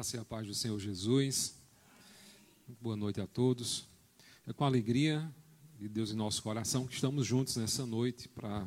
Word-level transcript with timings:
Graça 0.00 0.16
e 0.16 0.18
a 0.18 0.24
paz 0.24 0.46
do 0.46 0.54
Senhor 0.54 0.80
Jesus. 0.80 1.60
Boa 2.80 2.96
noite 2.96 3.20
a 3.20 3.26
todos. 3.26 3.86
É 4.46 4.52
com 4.54 4.64
alegria 4.64 5.30
de 5.78 5.90
Deus 5.90 6.10
em 6.10 6.16
nosso 6.16 6.42
coração 6.42 6.86
que 6.86 6.94
estamos 6.94 7.26
juntos 7.26 7.56
nessa 7.56 7.84
noite 7.84 8.26
para 8.26 8.66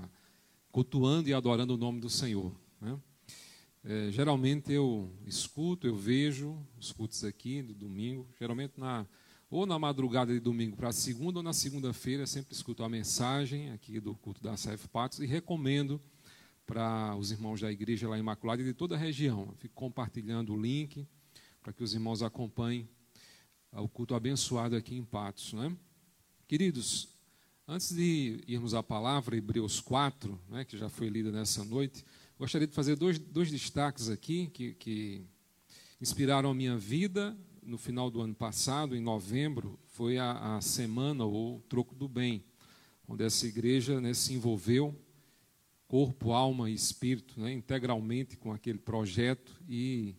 cultuando 0.71 1.27
e 1.27 1.33
adorando 1.33 1.73
o 1.73 1.77
nome 1.77 1.99
do 1.99 2.07
Senhor. 2.07 2.55
Né? 2.79 2.99
É, 3.83 4.11
geralmente 4.11 4.71
eu 4.71 5.11
escuto, 5.25 5.87
eu 5.87 5.95
vejo 5.95 6.55
os 6.77 6.91
cultos 6.91 7.23
aqui 7.23 7.63
do 7.63 7.73
domingo, 7.73 8.27
geralmente 8.39 8.73
na 8.77 9.03
ou 9.49 9.65
na 9.65 9.79
madrugada 9.79 10.31
de 10.31 10.39
domingo 10.39 10.77
para 10.77 10.91
segunda 10.91 11.39
ou 11.39 11.43
na 11.43 11.51
segunda-feira, 11.51 12.27
sempre 12.27 12.53
escuto 12.53 12.83
a 12.83 12.89
mensagem 12.89 13.71
aqui 13.71 13.99
do 13.99 14.13
culto 14.13 14.43
da 14.43 14.53
CF 14.53 14.87
Patos 14.87 15.17
e 15.17 15.25
recomendo 15.25 15.99
para 16.63 17.15
os 17.15 17.31
irmãos 17.31 17.59
da 17.59 17.71
igreja 17.71 18.07
lá 18.07 18.19
Imaculada 18.19 18.61
e 18.61 18.65
de 18.65 18.73
toda 18.75 18.93
a 18.93 18.99
região. 18.99 19.51
Fico 19.57 19.73
compartilhando 19.73 20.53
o 20.53 20.61
link 20.61 21.07
para 21.63 21.71
que 21.71 21.81
os 21.81 21.93
irmãos 21.93 22.21
acompanhem 22.21 22.89
o 23.71 23.87
culto 23.87 24.13
abençoado 24.13 24.75
aqui 24.75 24.95
em 24.95 25.03
Patos. 25.03 25.53
Né? 25.53 25.75
Queridos, 26.45 27.07
antes 27.65 27.95
de 27.95 28.43
irmos 28.45 28.73
à 28.73 28.83
palavra, 28.83 29.37
Hebreus 29.37 29.79
4, 29.79 30.37
né, 30.49 30.65
que 30.65 30.77
já 30.77 30.89
foi 30.89 31.07
lida 31.07 31.31
nessa 31.31 31.63
noite, 31.63 32.03
gostaria 32.37 32.67
de 32.67 32.75
fazer 32.75 32.97
dois, 32.97 33.17
dois 33.17 33.49
destaques 33.49 34.09
aqui 34.09 34.47
que, 34.47 34.73
que 34.73 35.25
inspiraram 36.01 36.51
a 36.51 36.53
minha 36.53 36.77
vida 36.77 37.35
no 37.63 37.77
final 37.77 38.11
do 38.11 38.19
ano 38.19 38.35
passado, 38.35 38.93
em 38.93 39.01
novembro, 39.01 39.79
foi 39.87 40.17
a, 40.17 40.57
a 40.57 40.61
semana 40.61 41.23
ou 41.23 41.61
Troco 41.69 41.95
do 41.95 42.09
Bem, 42.09 42.43
onde 43.07 43.23
essa 43.23 43.47
igreja 43.47 44.01
né, 44.01 44.13
se 44.13 44.33
envolveu 44.33 44.93
corpo, 45.87 46.33
alma 46.33 46.69
e 46.69 46.73
espírito, 46.73 47.39
né, 47.39 47.53
integralmente 47.53 48.35
com 48.35 48.51
aquele 48.51 48.79
projeto 48.79 49.61
e 49.69 50.13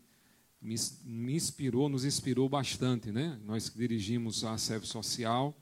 me, 0.65 1.37
inspirou, 1.37 1.91
nos 1.91 2.07
inspirou 2.07 2.49
bastante, 2.49 3.13
né? 3.13 3.39
Nós 3.45 3.69
que 3.69 3.77
dirigimos 3.77 4.45
a 4.45 4.57
SEV 4.57 4.87
Social, 4.87 5.55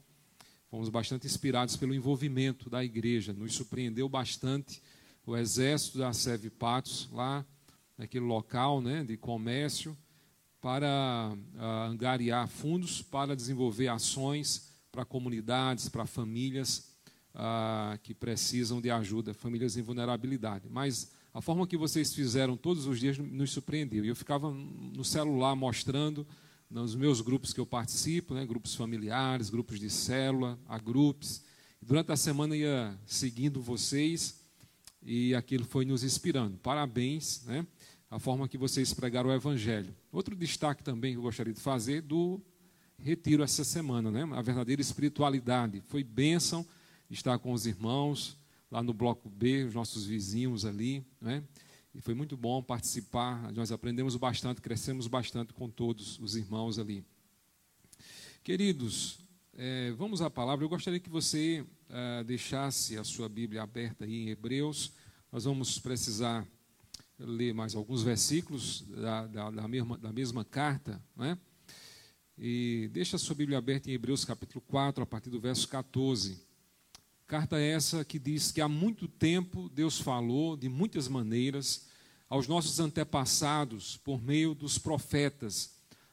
fomos 0.70 0.88
bastante 0.88 1.26
inspirados 1.26 1.76
pelo 1.76 1.92
envolvimento 1.92 2.70
da 2.70 2.84
igreja, 2.84 3.32
nos 3.32 3.52
surpreendeu 3.52 4.08
bastante 4.08 4.80
o 5.26 5.36
exército 5.36 5.98
da 5.98 6.12
SEV 6.12 6.50
Patos 6.50 7.08
lá 7.10 7.44
naquele 7.98 8.24
local, 8.24 8.80
né, 8.80 9.04
de 9.04 9.16
comércio 9.16 9.96
para 10.60 11.36
uh, 11.54 11.90
angariar 11.90 12.46
fundos 12.48 13.02
para 13.02 13.34
desenvolver 13.34 13.88
ações 13.88 14.70
para 14.92 15.04
comunidades, 15.04 15.88
para 15.88 16.06
famílias 16.06 16.92
ah, 17.34 17.98
que 18.02 18.14
precisam 18.14 18.80
de 18.80 18.90
ajuda, 18.90 19.32
famílias 19.32 19.76
em 19.76 19.82
vulnerabilidade. 19.82 20.68
Mas 20.68 21.10
a 21.34 21.40
forma 21.40 21.66
que 21.66 21.76
vocês 21.76 22.12
fizeram 22.12 22.56
todos 22.56 22.86
os 22.86 23.00
dias 23.00 23.16
nos 23.18 23.50
surpreendeu. 23.50 24.04
E 24.04 24.08
eu 24.08 24.16
ficava 24.16 24.50
no 24.50 25.04
celular 25.04 25.56
mostrando 25.56 26.26
nos 26.70 26.94
meus 26.94 27.20
grupos 27.20 27.52
que 27.52 27.60
eu 27.60 27.66
participo, 27.66 28.34
né, 28.34 28.44
grupos 28.44 28.74
familiares, 28.74 29.50
grupos 29.50 29.80
de 29.80 29.88
célula, 29.88 30.58
a 30.68 30.78
grupos. 30.78 31.42
Durante 31.80 32.12
a 32.12 32.16
semana 32.16 32.56
ia 32.56 32.98
seguindo 33.06 33.60
vocês 33.60 34.40
e 35.02 35.34
aquilo 35.34 35.64
foi 35.64 35.84
nos 35.84 36.04
inspirando. 36.04 36.56
Parabéns, 36.58 37.42
né? 37.44 37.66
A 38.10 38.18
forma 38.18 38.46
que 38.46 38.58
vocês 38.58 38.92
pregaram 38.92 39.30
o 39.30 39.32
Evangelho. 39.32 39.94
Outro 40.12 40.36
destaque 40.36 40.84
também 40.84 41.12
que 41.12 41.18
eu 41.18 41.22
gostaria 41.22 41.52
de 41.52 41.60
fazer 41.60 42.02
do 42.02 42.40
retiro 42.98 43.42
essa 43.42 43.64
semana, 43.64 44.10
né? 44.10 44.28
A 44.32 44.42
verdadeira 44.42 44.82
espiritualidade. 44.82 45.82
Foi 45.88 46.04
bênção 46.04 46.64
estar 47.10 47.38
com 47.38 47.52
os 47.52 47.66
irmãos 47.66 48.36
lá 48.72 48.82
no 48.82 48.94
bloco 48.94 49.28
B, 49.28 49.64
os 49.64 49.74
nossos 49.74 50.06
vizinhos 50.06 50.64
ali, 50.64 51.04
né? 51.20 51.44
E 51.94 52.00
foi 52.00 52.14
muito 52.14 52.38
bom 52.38 52.62
participar. 52.62 53.52
Nós 53.52 53.70
aprendemos 53.70 54.16
bastante, 54.16 54.62
crescemos 54.62 55.06
bastante 55.06 55.52
com 55.52 55.68
todos 55.68 56.18
os 56.18 56.36
irmãos 56.36 56.78
ali. 56.78 57.04
Queridos, 58.42 59.18
é, 59.52 59.90
vamos 59.90 60.22
à 60.22 60.30
palavra. 60.30 60.64
Eu 60.64 60.70
gostaria 60.70 60.98
que 60.98 61.10
você 61.10 61.66
é, 61.90 62.24
deixasse 62.24 62.96
a 62.96 63.04
sua 63.04 63.28
Bíblia 63.28 63.62
aberta 63.62 64.06
aí 64.06 64.22
em 64.22 64.30
Hebreus. 64.30 64.92
Nós 65.30 65.44
vamos 65.44 65.78
precisar 65.78 66.48
ler 67.18 67.52
mais 67.52 67.74
alguns 67.74 68.02
versículos 68.02 68.86
da, 68.88 69.26
da, 69.26 69.50
da, 69.50 69.68
mesma, 69.68 69.98
da 69.98 70.10
mesma 70.10 70.46
carta, 70.46 70.98
né? 71.14 71.36
E 72.38 72.88
deixa 72.90 73.16
a 73.16 73.18
sua 73.18 73.36
Bíblia 73.36 73.58
aberta 73.58 73.90
em 73.90 73.92
Hebreus 73.92 74.24
capítulo 74.24 74.62
4, 74.62 75.02
a 75.02 75.06
partir 75.06 75.28
do 75.28 75.38
verso 75.38 75.68
14. 75.68 76.51
Carta 77.32 77.58
essa 77.58 78.04
que 78.04 78.18
diz 78.18 78.52
que 78.52 78.60
há 78.60 78.68
muito 78.68 79.08
tempo 79.08 79.70
Deus 79.70 79.98
falou 79.98 80.54
de 80.54 80.68
muitas 80.68 81.08
maneiras 81.08 81.86
aos 82.28 82.46
nossos 82.46 82.78
antepassados 82.78 83.96
por 83.96 84.22
meio 84.22 84.54
dos 84.54 84.76
profetas, 84.76 85.70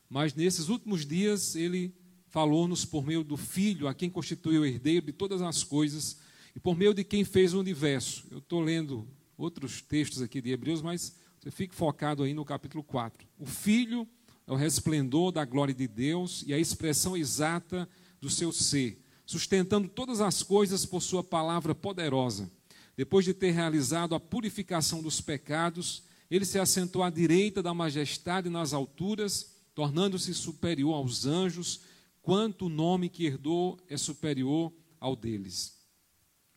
mas 0.10 0.34
nesses 0.34 0.70
últimos 0.70 1.06
dias 1.06 1.58
ele 1.58 1.94
falou-nos 2.30 2.86
por 2.86 3.06
meio 3.06 3.22
do 3.22 3.36
Filho, 3.36 3.90
a 3.90 3.94
quem 3.94 4.10
constituiu 4.10 4.62
o 4.62 4.66
herdeiro 4.66 5.08
de 5.08 5.12
todas 5.12 5.42
as 5.42 5.62
coisas 5.62 6.20
e 6.56 6.60
por 6.62 6.74
meio 6.78 6.94
de 6.94 7.04
quem 7.04 7.26
fez 7.26 7.54
o 7.54 7.60
universo. 7.60 8.26
Eu 8.32 8.38
estou 8.38 8.62
lendo 8.62 9.06
outros 9.38 9.82
textos 9.82 10.22
aqui 10.22 10.40
de 10.42 10.52
Hebreus, 10.52 10.82
mas 10.82 11.18
você 11.38 11.52
fique 11.52 11.76
focado 11.76 12.24
aí 12.24 12.34
no 12.34 12.46
capítulo 12.46 12.82
4. 12.82 13.28
O 13.38 13.46
Filho 13.46 14.08
é 14.48 14.54
o 14.54 14.56
resplendor 14.56 15.34
da 15.34 15.44
glória 15.44 15.74
de 15.74 15.86
Deus 15.86 16.46
e 16.48 16.54
a 16.54 16.58
expressão 16.58 17.18
exata 17.18 17.90
do 18.22 18.30
seu 18.30 18.54
ser 18.54 18.98
sustentando 19.30 19.88
todas 19.88 20.22
as 20.22 20.42
coisas 20.42 20.88
por 20.88 21.04
Sua 21.04 21.24
palavra 21.24 21.76
poderosa. 21.76 22.50
Depois 22.98 23.24
de 23.24 23.32
ter 23.32 23.52
realizado 23.52 24.16
a 24.16 24.20
purificação 24.20 25.04
dos 25.04 25.22
pecados, 25.22 26.02
ele 26.32 26.44
se 26.44 26.58
assentou 26.58 27.04
à 27.04 27.12
direita 27.12 27.62
da 27.62 27.72
majestade 27.72 28.50
nas 28.50 28.74
alturas, 28.74 29.52
tornando-se 29.76 30.34
superior 30.34 30.96
aos 30.96 31.28
anjos, 31.28 31.82
quanto 32.24 32.66
o 32.66 32.70
nome 32.70 33.08
que 33.08 33.24
herdou 33.24 33.78
é 33.88 33.98
superior 33.98 34.74
ao 35.00 35.16
deles. 35.16 35.78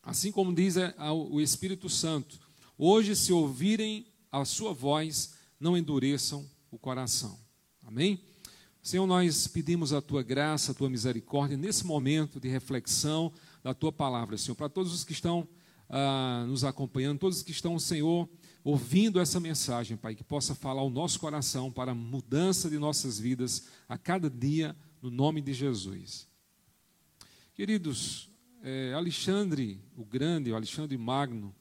Assim 0.03 0.33
como 0.33 0.55
diz 0.55 0.79
é, 0.79 0.95
o 1.11 1.43
Espírito 1.43 1.91
Santo: 1.91 2.41
hoje, 2.79 3.15
se 3.15 3.35
ouvirem 3.35 4.07
a 4.31 4.47
sua 4.47 4.73
voz, 4.73 5.35
não 5.61 5.77
endureçam 5.77 6.49
o 6.71 6.79
coração. 6.79 7.39
Amém? 7.83 8.19
Senhor, 8.83 9.07
nós 9.07 9.47
pedimos 9.47 9.93
a 9.93 10.03
tua 10.03 10.25
graça, 10.25 10.73
a 10.73 10.75
tua 10.75 10.91
misericórdia 10.91 11.57
nesse 11.57 11.87
momento 11.87 12.41
de 12.41 12.49
reflexão 12.49 13.33
da 13.63 13.73
tua 13.73 13.93
palavra, 13.93 14.37
Senhor, 14.37 14.57
para 14.57 14.69
todos 14.69 14.93
os 14.93 15.05
que 15.05 15.13
estão 15.13 15.47
ah, 15.89 16.45
nos 16.49 16.65
acompanhando, 16.65 17.21
todos 17.21 17.37
os 17.37 17.43
que 17.45 17.53
estão, 17.53 17.79
Senhor, 17.79 18.29
ouvindo 18.65 19.21
essa 19.21 19.39
mensagem, 19.39 19.97
Pai, 19.97 20.17
que 20.17 20.25
possa 20.25 20.53
falar 20.53 20.83
o 20.83 20.91
nosso 20.91 21.21
coração 21.21 21.71
para 21.71 21.93
a 21.93 21.95
mudança 21.95 22.69
de 22.69 22.77
nossas 22.77 23.21
vidas 23.21 23.69
a 23.89 23.97
cada 23.97 24.29
dia, 24.29 24.75
no 25.01 25.13
nome 25.13 25.41
de 25.41 25.55
Jesus. 25.55 26.27
Queridos, 27.55 28.29
é, 28.65 28.95
Alexandre 28.95 29.81
o 29.97 30.05
Grande, 30.05 30.51
o 30.51 30.57
Alexandre 30.57 30.99
Magno, 30.99 31.55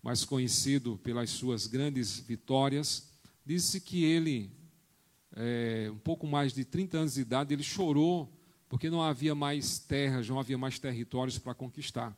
mais 0.00 0.24
conhecido 0.24 0.96
pelas 0.98 1.28
suas 1.30 1.66
grandes 1.66 2.20
vitórias, 2.20 3.08
disse 3.44 3.80
que 3.80 4.04
ele 4.04 4.55
é, 5.36 5.90
um 5.92 5.98
pouco 5.98 6.26
mais 6.26 6.54
de 6.54 6.64
30 6.64 6.98
anos 6.98 7.14
de 7.14 7.20
idade, 7.20 7.52
ele 7.52 7.62
chorou 7.62 8.32
porque 8.68 8.88
não 8.88 9.02
havia 9.02 9.34
mais 9.34 9.78
terras, 9.78 10.28
não 10.28 10.40
havia 10.40 10.56
mais 10.56 10.78
territórios 10.78 11.38
para 11.38 11.54
conquistar. 11.54 12.16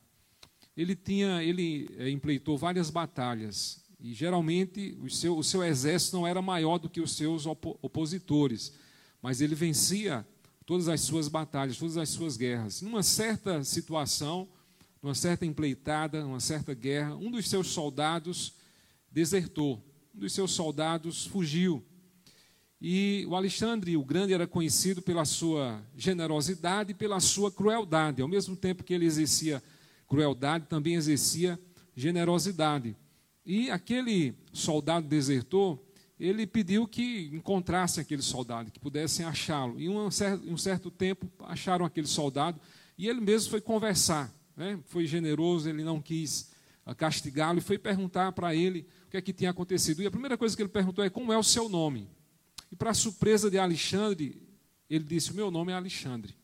Ele 0.76 0.94
tinha, 0.94 1.42
ele 1.42 1.90
é, 1.98 2.08
empleitou 2.08 2.56
várias 2.56 2.88
batalhas 2.88 3.84
e 4.00 4.14
geralmente 4.14 4.96
o 5.02 5.10
seu, 5.10 5.36
o 5.36 5.42
seu 5.42 5.64
exército 5.64 6.16
não 6.16 6.26
era 6.26 6.40
maior 6.40 6.78
do 6.78 6.88
que 6.88 7.00
os 7.00 7.16
seus 7.16 7.44
opositores, 7.46 8.72
mas 9.20 9.40
ele 9.40 9.56
vencia 9.56 10.24
todas 10.64 10.86
as 10.88 11.00
suas 11.00 11.26
batalhas, 11.26 11.76
todas 11.76 11.96
as 11.96 12.08
suas 12.08 12.36
guerras. 12.36 12.80
Numa 12.80 13.02
certa 13.02 13.64
situação, 13.64 14.48
numa 15.02 15.14
certa 15.14 15.44
empleitada, 15.44 16.22
numa 16.22 16.38
certa 16.38 16.72
guerra, 16.74 17.16
um 17.16 17.30
dos 17.30 17.48
seus 17.48 17.66
soldados 17.68 18.54
desertou, 19.10 19.84
um 20.14 20.20
dos 20.20 20.32
seus 20.32 20.52
soldados 20.52 21.26
fugiu 21.26 21.84
e 22.80 23.26
o 23.28 23.34
Alexandre 23.34 23.96
o 23.96 24.04
Grande 24.04 24.32
era 24.32 24.46
conhecido 24.46 25.02
pela 25.02 25.24
sua 25.24 25.82
generosidade 25.96 26.92
e 26.92 26.94
pela 26.94 27.18
sua 27.18 27.50
crueldade. 27.50 28.22
Ao 28.22 28.28
mesmo 28.28 28.54
tempo 28.54 28.84
que 28.84 28.94
ele 28.94 29.04
exercia 29.04 29.62
crueldade, 30.06 30.66
também 30.66 30.94
exercia 30.94 31.58
generosidade. 31.96 32.96
E 33.44 33.68
aquele 33.70 34.34
soldado 34.52 35.08
desertor, 35.08 35.78
ele 36.20 36.46
pediu 36.46 36.86
que 36.86 37.30
encontrassem 37.32 38.00
aquele 38.00 38.22
soldado, 38.22 38.70
que 38.70 38.78
pudessem 38.78 39.26
achá-lo. 39.26 39.80
E 39.80 39.88
um 39.88 40.10
certo, 40.10 40.48
um 40.48 40.56
certo 40.56 40.90
tempo 40.90 41.28
acharam 41.40 41.84
aquele 41.84 42.06
soldado 42.06 42.60
e 42.96 43.08
ele 43.08 43.20
mesmo 43.20 43.50
foi 43.50 43.60
conversar. 43.60 44.32
Né? 44.56 44.78
Foi 44.86 45.04
generoso, 45.06 45.68
ele 45.68 45.82
não 45.82 46.00
quis 46.00 46.50
castigá-lo 46.96 47.58
e 47.58 47.62
foi 47.62 47.76
perguntar 47.76 48.32
para 48.32 48.54
ele 48.54 48.86
o 49.06 49.10
que 49.10 49.16
é 49.16 49.20
que 49.20 49.32
tinha 49.32 49.50
acontecido. 49.50 50.00
E 50.00 50.06
a 50.06 50.10
primeira 50.10 50.38
coisa 50.38 50.54
que 50.54 50.62
ele 50.62 50.68
perguntou 50.68 51.04
é: 51.04 51.10
como 51.10 51.32
é 51.32 51.38
o 51.38 51.42
seu 51.42 51.68
nome? 51.68 52.08
E 52.70 52.76
para 52.76 52.94
surpresa 52.94 53.50
de 53.50 53.58
Alexandre, 53.58 54.40
ele 54.88 55.04
disse: 55.04 55.32
meu 55.32 55.50
nome 55.50 55.72
é 55.72 55.74
Alexandre. 55.74 56.34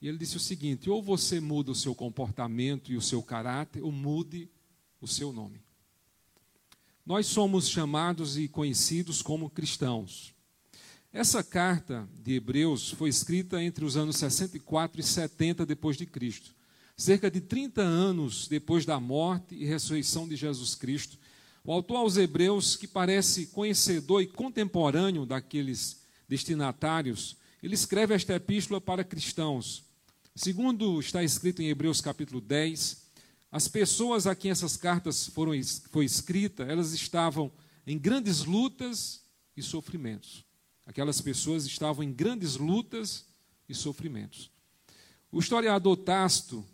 E 0.00 0.08
ele 0.08 0.18
disse 0.18 0.36
o 0.36 0.40
seguinte: 0.40 0.90
ou 0.90 1.02
você 1.02 1.40
muda 1.40 1.70
o 1.70 1.74
seu 1.74 1.94
comportamento 1.94 2.92
e 2.92 2.96
o 2.96 3.02
seu 3.02 3.22
caráter, 3.22 3.82
ou 3.82 3.90
mude 3.90 4.48
o 5.00 5.06
seu 5.06 5.32
nome. 5.32 5.60
nós 7.04 7.26
somos 7.26 7.68
chamados 7.68 8.36
e 8.36 8.48
conhecidos 8.48 9.22
como 9.22 9.48
cristãos. 9.48 10.34
Essa 11.12 11.42
carta 11.42 12.06
de 12.22 12.34
Hebreus 12.34 12.90
foi 12.90 13.08
escrita 13.08 13.62
entre 13.62 13.84
os 13.84 13.96
anos 13.96 14.16
64 14.16 15.00
e 15.00 15.04
70 15.04 15.64
depois 15.64 15.96
de 15.96 16.04
Cristo, 16.04 16.54
cerca 16.96 17.30
de 17.30 17.40
30 17.40 17.80
anos 17.80 18.48
depois 18.48 18.84
da 18.84 18.98
morte 18.98 19.54
e 19.54 19.64
ressurreição 19.64 20.28
de 20.28 20.34
Jesus 20.34 20.74
Cristo. 20.74 21.16
O 21.66 21.72
autor 21.72 21.96
aos 21.96 22.16
Hebreus, 22.16 22.76
que 22.76 22.86
parece 22.86 23.46
conhecedor 23.46 24.22
e 24.22 24.26
contemporâneo 24.28 25.26
daqueles 25.26 26.00
destinatários, 26.28 27.36
ele 27.60 27.74
escreve 27.74 28.14
esta 28.14 28.34
epístola 28.34 28.80
para 28.80 29.02
cristãos. 29.02 29.82
Segundo 30.32 31.00
está 31.00 31.24
escrito 31.24 31.60
em 31.60 31.68
Hebreus 31.68 32.00
capítulo 32.00 32.40
10, 32.40 33.02
as 33.50 33.66
pessoas 33.66 34.28
a 34.28 34.36
quem 34.36 34.52
essas 34.52 34.76
cartas 34.76 35.26
foram 35.26 35.54
foi 35.90 36.04
escrita, 36.04 36.62
elas 36.62 36.92
estavam 36.92 37.50
em 37.84 37.98
grandes 37.98 38.44
lutas 38.44 39.22
e 39.56 39.62
sofrimentos. 39.62 40.44
Aquelas 40.86 41.20
pessoas 41.20 41.66
estavam 41.66 42.04
em 42.04 42.12
grandes 42.12 42.56
lutas 42.56 43.26
e 43.68 43.74
sofrimentos. 43.74 44.52
O 45.32 45.40
historiador 45.40 45.96
Tasto, 45.96 46.64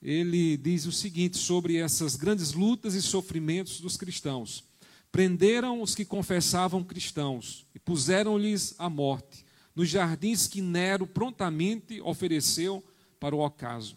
ele 0.00 0.56
diz 0.56 0.86
o 0.86 0.92
seguinte 0.92 1.38
sobre 1.38 1.76
essas 1.76 2.16
grandes 2.16 2.52
lutas 2.52 2.94
e 2.94 3.02
sofrimentos 3.02 3.80
dos 3.80 3.96
cristãos. 3.96 4.64
Prenderam 5.10 5.80
os 5.80 5.94
que 5.94 6.04
confessavam 6.04 6.84
cristãos 6.84 7.66
e 7.74 7.78
puseram-lhes 7.78 8.74
a 8.78 8.90
morte 8.90 9.44
nos 9.74 9.90
jardins 9.90 10.46
que 10.46 10.62
Nero 10.62 11.06
prontamente 11.06 12.00
ofereceu 12.00 12.82
para 13.20 13.36
o 13.36 13.44
ocaso. 13.44 13.96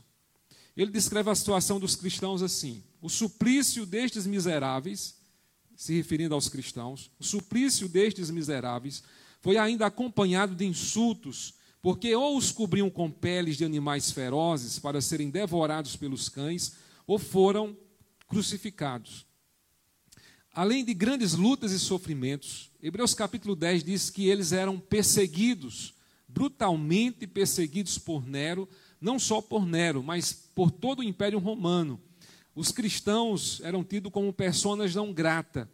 Ele 0.76 0.92
descreve 0.92 1.30
a 1.30 1.36
situação 1.36 1.80
dos 1.80 1.96
cristãos 1.96 2.42
assim: 2.42 2.84
o 3.02 3.10
suplício 3.10 3.86
destes 3.86 4.28
miseráveis, 4.28 5.16
se 5.76 5.94
referindo 5.96 6.36
aos 6.36 6.50
cristãos, 6.50 7.10
o 7.18 7.24
suplício 7.24 7.88
destes 7.88 8.30
miseráveis 8.30 9.02
foi 9.42 9.58
ainda 9.58 9.86
acompanhado 9.86 10.54
de 10.54 10.66
insultos, 10.66 11.54
porque 11.82 12.14
ou 12.16 12.38
os 12.38 12.52
cobriam 12.52 12.90
com 12.90 13.10
peles 13.10 13.58
de 13.58 13.66
animais 13.66 14.12
ferozes 14.12 14.80
para 14.80 15.02
serem 15.02 15.30
devorados 15.30 15.96
pelos 15.96 16.28
cães, 16.28 16.74
ou 17.08 17.18
foram 17.18 17.76
crucificados. 18.28 19.26
Além 20.54 20.84
de 20.84 20.94
grandes 20.94 21.34
lutas 21.34 21.72
e 21.72 21.80
sofrimentos, 21.80 22.70
Hebreus 22.82 23.14
capítulo 23.14 23.56
10 23.56 23.84
diz 23.84 24.10
que 24.10 24.28
eles 24.28 24.52
eram 24.52 24.80
perseguidos, 24.80 25.94
brutalmente 26.28 27.26
perseguidos 27.26 27.98
por 27.98 28.28
Nero, 28.28 28.68
não 29.00 29.18
só 29.18 29.42
por 29.42 29.66
Nero, 29.66 30.04
mas 30.04 30.34
por 30.34 30.70
todo 30.70 31.00
o 31.00 31.04
Império 31.04 31.40
Romano. 31.40 32.00
Os 32.54 32.72
cristãos 32.72 33.62
eram 33.64 33.84
tidos 33.84 34.12
como 34.12 34.34
personas 34.34 34.94
não 34.94 35.14
grata 35.14 35.70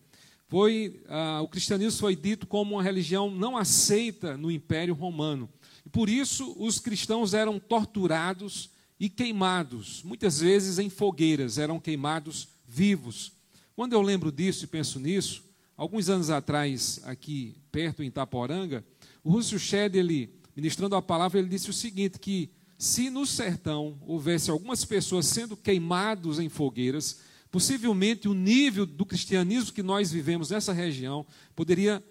foi 0.47 1.01
ah, 1.07 1.41
o 1.41 1.47
cristianismo 1.47 1.99
foi 1.99 2.15
dito 2.15 2.45
como 2.45 2.75
uma 2.75 2.83
religião 2.83 3.29
não 3.29 3.57
aceita 3.57 4.37
no 4.37 4.51
Império 4.51 4.93
Romano. 4.93 5.49
E 5.85 5.89
por 5.89 6.09
isso 6.09 6.55
os 6.57 6.79
cristãos 6.79 7.33
eram 7.33 7.59
torturados 7.59 8.69
e 8.99 9.09
queimados, 9.09 10.01
muitas 10.03 10.39
vezes 10.39 10.79
em 10.79 10.89
fogueiras, 10.89 11.57
eram 11.57 11.79
queimados 11.79 12.47
vivos. 12.67 13.33
Quando 13.75 13.93
eu 13.93 14.01
lembro 14.01 14.31
disso 14.31 14.63
e 14.63 14.67
penso 14.67 14.99
nisso, 14.99 15.43
alguns 15.75 16.09
anos 16.09 16.29
atrás, 16.29 17.01
aqui 17.03 17.55
perto 17.71 18.01
em 18.01 18.07
Itaporanga, 18.07 18.85
o 19.23 19.29
Rússio 19.29 19.59
Shed, 19.59 19.97
ele, 19.97 20.33
ministrando 20.55 20.95
a 20.95 21.01
palavra, 21.01 21.39
ele 21.39 21.49
disse 21.49 21.69
o 21.69 21.73
seguinte, 21.73 22.17
que 22.17 22.49
se 22.77 23.09
no 23.09 23.25
sertão 23.25 23.97
houvesse 24.07 24.49
algumas 24.49 24.85
pessoas 24.85 25.25
sendo 25.25 25.57
queimados 25.57 26.39
em 26.39 26.47
fogueiras, 26.47 27.19
Possivelmente 27.55 28.27
o 28.27 28.33
nível 28.33 28.85
do 28.85 29.05
cristianismo 29.05 29.71
que 29.71 29.81
nós 29.81 30.11
vivemos 30.11 30.49
nessa 30.49 30.73
região 30.73 31.25
poderia, 31.55 32.03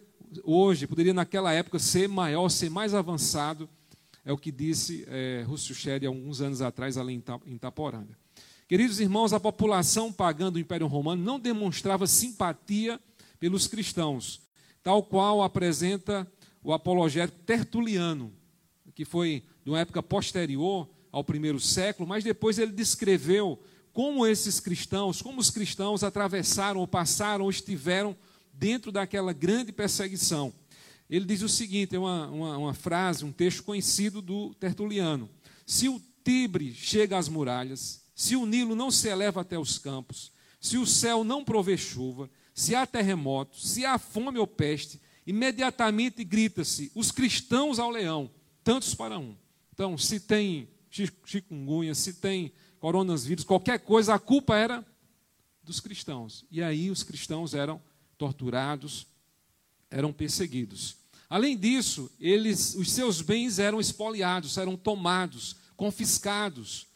hoje, 0.42 0.86
poderia 0.86 1.14
naquela 1.14 1.52
época 1.52 1.78
ser 1.78 2.08
maior, 2.08 2.48
ser 2.48 2.70
mais 2.70 2.94
avançado, 2.94 3.68
é 4.24 4.32
o 4.32 4.38
que 4.38 4.50
disse 4.50 5.04
é, 5.06 5.44
Rússio 5.46 5.74
Sherry 5.74 6.06
alguns 6.06 6.40
anos 6.40 6.62
atrás, 6.62 6.96
ali 6.96 7.12
em 7.46 7.54
Itaporanga. 7.54 8.18
Queridos 8.66 8.98
irmãos, 8.98 9.34
a 9.34 9.38
população 9.38 10.10
pagã 10.10 10.50
do 10.50 10.58
Império 10.58 10.86
Romano 10.86 11.22
não 11.22 11.38
demonstrava 11.38 12.06
simpatia 12.06 12.98
pelos 13.38 13.66
cristãos, 13.66 14.40
tal 14.82 15.02
qual 15.02 15.42
apresenta 15.42 16.26
o 16.62 16.72
apologético 16.72 17.38
Tertuliano, 17.44 18.32
que 18.94 19.04
foi 19.04 19.44
de 19.62 19.70
uma 19.70 19.80
época 19.80 20.02
posterior 20.02 20.88
ao 21.12 21.22
primeiro 21.22 21.60
século, 21.60 22.08
mas 22.08 22.24
depois 22.24 22.58
ele 22.58 22.72
descreveu 22.72 23.62
como 23.92 24.26
esses 24.26 24.58
cristãos, 24.58 25.20
como 25.20 25.40
os 25.40 25.50
cristãos 25.50 26.02
atravessaram 26.02 26.80
ou 26.80 26.88
passaram 26.88 27.44
ou 27.44 27.50
estiveram 27.50 28.16
dentro 28.54 28.90
daquela 28.90 29.32
grande 29.32 29.72
perseguição. 29.72 30.52
Ele 31.08 31.24
diz 31.24 31.42
o 31.42 31.48
seguinte: 31.48 31.94
é 31.94 31.98
uma, 31.98 32.28
uma, 32.28 32.58
uma 32.58 32.74
frase, 32.74 33.24
um 33.24 33.32
texto 33.32 33.62
conhecido 33.62 34.22
do 34.22 34.54
Tertuliano. 34.54 35.28
Se 35.66 35.88
o 35.88 36.00
Tibre 36.24 36.72
chega 36.72 37.18
às 37.18 37.28
muralhas, 37.28 38.04
se 38.14 38.36
o 38.36 38.46
Nilo 38.46 38.74
não 38.74 38.90
se 38.90 39.08
eleva 39.08 39.40
até 39.40 39.58
os 39.58 39.78
campos, 39.78 40.32
se 40.60 40.78
o 40.78 40.86
céu 40.86 41.24
não 41.24 41.44
provê 41.44 41.76
chuva, 41.76 42.30
se 42.54 42.74
há 42.74 42.86
terremoto, 42.86 43.58
se 43.58 43.84
há 43.84 43.98
fome 43.98 44.38
ou 44.38 44.46
peste, 44.46 45.00
imediatamente 45.26 46.24
grita-se: 46.24 46.90
os 46.94 47.10
cristãos 47.10 47.78
ao 47.78 47.90
leão, 47.90 48.30
tantos 48.62 48.94
para 48.94 49.18
um. 49.18 49.36
Então, 49.72 49.98
se 49.98 50.20
tem 50.20 50.68
chikungunya, 51.24 51.94
se 51.94 52.14
tem 52.14 52.52
coronavírus, 52.78 53.44
qualquer 53.44 53.80
coisa, 53.80 54.14
a 54.14 54.18
culpa 54.18 54.56
era 54.56 54.86
dos 55.62 55.80
cristãos. 55.80 56.44
E 56.50 56.62
aí 56.62 56.90
os 56.90 57.02
cristãos 57.02 57.54
eram 57.54 57.82
torturados, 58.16 59.06
eram 59.90 60.12
perseguidos. 60.12 60.96
Além 61.28 61.56
disso, 61.56 62.10
eles, 62.20 62.74
os 62.74 62.90
seus 62.90 63.20
bens 63.20 63.58
eram 63.58 63.80
espoliados, 63.80 64.56
eram 64.56 64.76
tomados, 64.76 65.56
confiscados. 65.76 66.86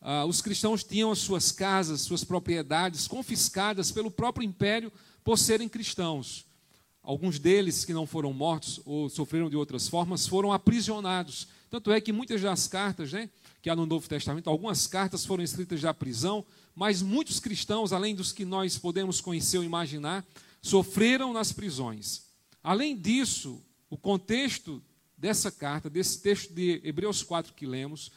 Ah, 0.00 0.24
os 0.24 0.40
cristãos 0.40 0.84
tinham 0.84 1.10
as 1.10 1.18
suas 1.18 1.50
casas, 1.50 2.02
suas 2.02 2.22
propriedades 2.22 3.08
confiscadas 3.08 3.90
pelo 3.90 4.10
próprio 4.10 4.44
império 4.44 4.92
por 5.24 5.38
serem 5.38 5.68
cristãos. 5.68 6.44
Alguns 7.02 7.38
deles 7.38 7.84
que 7.84 7.92
não 7.92 8.06
foram 8.06 8.32
mortos 8.32 8.80
ou 8.84 9.08
sofreram 9.08 9.48
de 9.48 9.56
outras 9.56 9.88
formas 9.88 10.26
foram 10.26 10.52
aprisionados. 10.52 11.46
Tanto 11.70 11.92
é 11.92 12.00
que 12.00 12.12
muitas 12.12 12.40
das 12.42 12.66
cartas, 12.66 13.12
né, 13.12 13.30
que 13.62 13.70
há 13.70 13.76
no 13.76 13.86
Novo 13.86 14.08
Testamento. 14.08 14.50
Algumas 14.50 14.86
cartas 14.86 15.24
foram 15.24 15.42
escritas 15.42 15.80
da 15.80 15.94
prisão, 15.94 16.44
mas 16.74 17.02
muitos 17.02 17.40
cristãos, 17.40 17.92
além 17.92 18.14
dos 18.14 18.32
que 18.32 18.44
nós 18.44 18.76
podemos 18.76 19.20
conhecer 19.20 19.58
ou 19.58 19.64
imaginar, 19.64 20.24
sofreram 20.66 21.32
nas 21.32 21.52
prisões. 21.52 22.24
Além 22.62 22.96
disso, 22.96 23.62
o 23.88 23.96
contexto 23.96 24.82
dessa 25.16 25.50
carta, 25.50 25.88
desse 25.88 26.20
texto 26.20 26.52
de 26.52 26.80
Hebreus 26.82 27.22
4 27.22 27.54
que 27.54 27.64
lemos, 27.64 28.10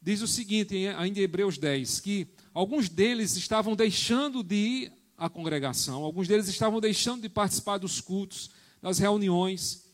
diz 0.00 0.22
o 0.22 0.26
seguinte, 0.26 0.74
ainda 0.96 1.20
em 1.20 1.22
Hebreus 1.22 1.58
10, 1.58 2.00
que 2.00 2.26
alguns 2.54 2.88
deles 2.88 3.36
estavam 3.36 3.76
deixando 3.76 4.42
de 4.42 4.54
ir 4.54 4.92
à 5.16 5.28
congregação, 5.28 6.02
alguns 6.02 6.26
deles 6.26 6.48
estavam 6.48 6.80
deixando 6.80 7.22
de 7.22 7.28
participar 7.28 7.78
dos 7.78 8.00
cultos, 8.00 8.50
das 8.80 8.98
reuniões. 8.98 9.84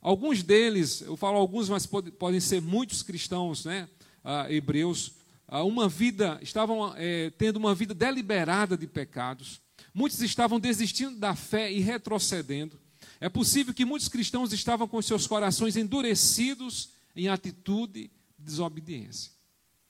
Alguns 0.00 0.42
deles, 0.42 1.02
eu 1.02 1.16
falo 1.16 1.36
alguns, 1.36 1.68
mas 1.68 1.84
podem 1.86 2.40
ser 2.40 2.62
muitos 2.62 3.02
cristãos, 3.02 3.64
né? 3.64 3.88
ah, 4.24 4.46
hebreus, 4.50 5.12
ah, 5.48 5.64
uma 5.64 5.88
vida, 5.88 6.38
estavam 6.42 6.94
é, 6.96 7.30
tendo 7.30 7.56
uma 7.56 7.74
vida 7.74 7.92
deliberada 7.92 8.76
de 8.76 8.86
pecados. 8.86 9.60
Muitos 9.92 10.20
estavam 10.20 10.60
desistindo 10.60 11.16
da 11.16 11.34
fé 11.34 11.72
e 11.72 11.80
retrocedendo. 11.80 12.78
É 13.20 13.28
possível 13.28 13.74
que 13.74 13.84
muitos 13.84 14.08
cristãos 14.08 14.52
estavam 14.52 14.88
com 14.88 15.00
seus 15.02 15.26
corações 15.26 15.76
endurecidos 15.76 16.90
em 17.14 17.28
atitude 17.28 18.04
de 18.04 18.10
desobediência. 18.38 19.32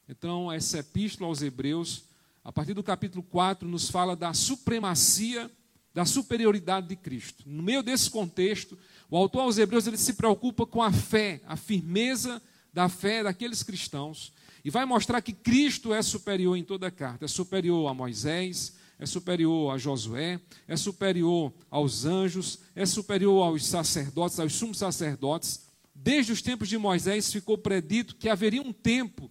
Então, 0.09 0.51
essa 0.51 0.79
epístola 0.79 1.29
aos 1.29 1.41
Hebreus, 1.41 2.05
a 2.43 2.51
partir 2.51 2.75
do 2.75 2.83
capítulo 2.83 3.23
4, 3.23 3.69
nos 3.69 3.89
fala 3.89 4.17
da 4.17 4.35
supremacia, 4.35 5.51
da 5.95 6.05
superioridade 6.05 6.89
de 6.89 6.97
Cristo. 6.97 7.45
No 7.47 7.63
meio 7.63 7.83
desse 7.83 8.11
contexto, 8.11 8.77
o 9.09 9.17
autor 9.17 9.43
aos 9.43 9.59
Hebreus 9.59 9.87
ele 9.87 9.97
se 9.97 10.15
preocupa 10.15 10.67
com 10.67 10.83
a 10.83 10.91
fé, 10.91 11.41
a 11.47 11.57
firmeza 11.57 12.43
da 12.73 12.89
fé 12.89 13.23
daqueles 13.23 13.63
cristãos 13.63 14.33
e 14.65 14.71
vai 14.71 14.85
mostrar 14.85 15.21
que 15.23 15.33
Cristo 15.33 15.93
é 15.93 16.03
superior 16.03 16.57
em 16.57 16.65
toda 16.65 16.89
a 16.89 16.91
carta. 16.91 17.25
É 17.25 17.29
superior 17.29 17.89
a 17.89 17.95
Moisés, 17.95 18.75
é 19.01 19.07
superior 19.07 19.75
a 19.75 19.79
Josué, 19.79 20.39
é 20.69 20.77
superior 20.77 21.51
aos 21.71 22.05
anjos, 22.05 22.59
é 22.75 22.85
superior 22.85 23.43
aos 23.43 23.65
sacerdotes, 23.65 24.39
aos 24.39 24.53
sumos 24.53 24.77
sacerdotes. 24.77 25.63
Desde 25.95 26.33
os 26.33 26.43
tempos 26.43 26.69
de 26.69 26.77
Moisés 26.77 27.33
ficou 27.33 27.57
predito 27.57 28.15
que 28.15 28.29
haveria 28.29 28.61
um 28.61 28.75
tempo, 28.75 29.31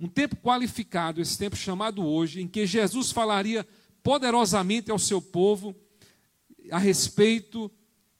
um 0.00 0.08
tempo 0.08 0.36
qualificado, 0.36 1.20
esse 1.20 1.36
tempo 1.36 1.54
chamado 1.54 2.02
hoje, 2.02 2.40
em 2.40 2.48
que 2.48 2.66
Jesus 2.66 3.10
falaria 3.10 3.66
poderosamente 4.02 4.90
ao 4.90 4.98
seu 4.98 5.20
povo 5.20 5.76
a 6.70 6.78
respeito 6.78 7.70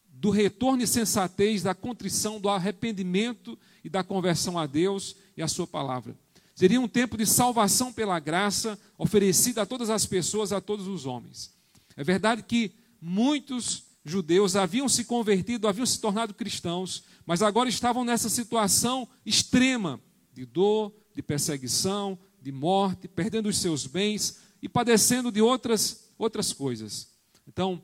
do 0.07 0.29
retorno 0.29 0.83
e 0.83 0.87
sensatez, 0.87 1.63
da 1.63 1.75
contrição, 1.75 2.39
do 2.39 2.51
arrependimento 2.51 3.59
e 3.83 3.89
da 3.89 4.05
conversão 4.05 4.59
a 4.59 4.67
Deus 4.67 5.17
e 5.35 5.41
a 5.41 5.49
Sua 5.49 5.67
palavra. 5.67 6.15
Seria 6.55 6.81
um 6.81 6.89
tempo 6.89 7.17
de 7.17 7.27
salvação 7.27 7.93
pela 7.93 8.19
graça 8.19 8.79
oferecida 8.99 9.63
a 9.63 9.67
todas 9.67 9.89
as 9.91 10.05
pessoas, 10.07 10.53
a 10.53 10.61
todos 10.61 10.87
os 10.87 11.07
homens. 11.07 11.55
É 11.97 12.05
verdade 12.05 12.43
que 12.43 12.73
muitos 13.01 13.85
judeus 14.05 14.57
haviam 14.57 14.89
se 14.89 15.05
convertido, 15.05 15.69
haviam 15.69 15.87
se 15.87 16.01
tornado 16.01 16.35
cristãos, 16.35 17.05
mas 17.25 17.43
agora 17.43 17.69
estavam 17.69 18.05
nessa 18.05 18.29
situação 18.29 19.09
extrema 19.25 20.01
de 20.33 20.45
dor, 20.45 20.95
de 21.15 21.23
perseguição, 21.23 22.19
de 22.41 22.53
morte, 22.53 23.09
perdendo 23.09 23.49
os 23.49 23.59
seus 23.59 23.87
bens 23.87 24.39
e 24.63 24.69
padecendo 24.69 25.31
de 25.31 25.41
outras 25.41 26.11
outras 26.21 26.53
coisas. 26.53 27.09
Então, 27.49 27.83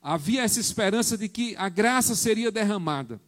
havia 0.00 0.42
essa 0.42 0.60
esperança 0.60 1.16
de 1.16 1.28
que 1.28 1.56
a 1.56 1.68
graça 1.68 2.14
seria 2.14 2.52
derramada. 2.52 3.20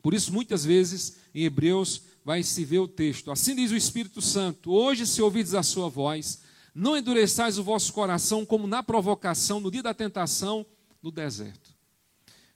Por 0.00 0.14
isso, 0.14 0.32
muitas 0.32 0.64
vezes, 0.64 1.16
em 1.34 1.44
Hebreus, 1.44 2.02
vai 2.24 2.42
se 2.42 2.64
ver 2.64 2.78
o 2.78 2.88
texto. 2.88 3.30
Assim 3.30 3.54
diz 3.54 3.70
o 3.70 3.76
Espírito 3.76 4.20
Santo: 4.20 4.72
Hoje, 4.72 5.06
se 5.06 5.22
ouvides 5.22 5.54
a 5.54 5.62
sua 5.62 5.88
voz, 5.88 6.42
não 6.74 6.96
endureçais 6.96 7.58
o 7.58 7.64
vosso 7.64 7.92
coração 7.92 8.44
como 8.44 8.66
na 8.66 8.82
provocação, 8.82 9.60
no 9.60 9.70
dia 9.70 9.82
da 9.82 9.94
tentação, 9.94 10.64
no 11.02 11.10
deserto. 11.10 11.74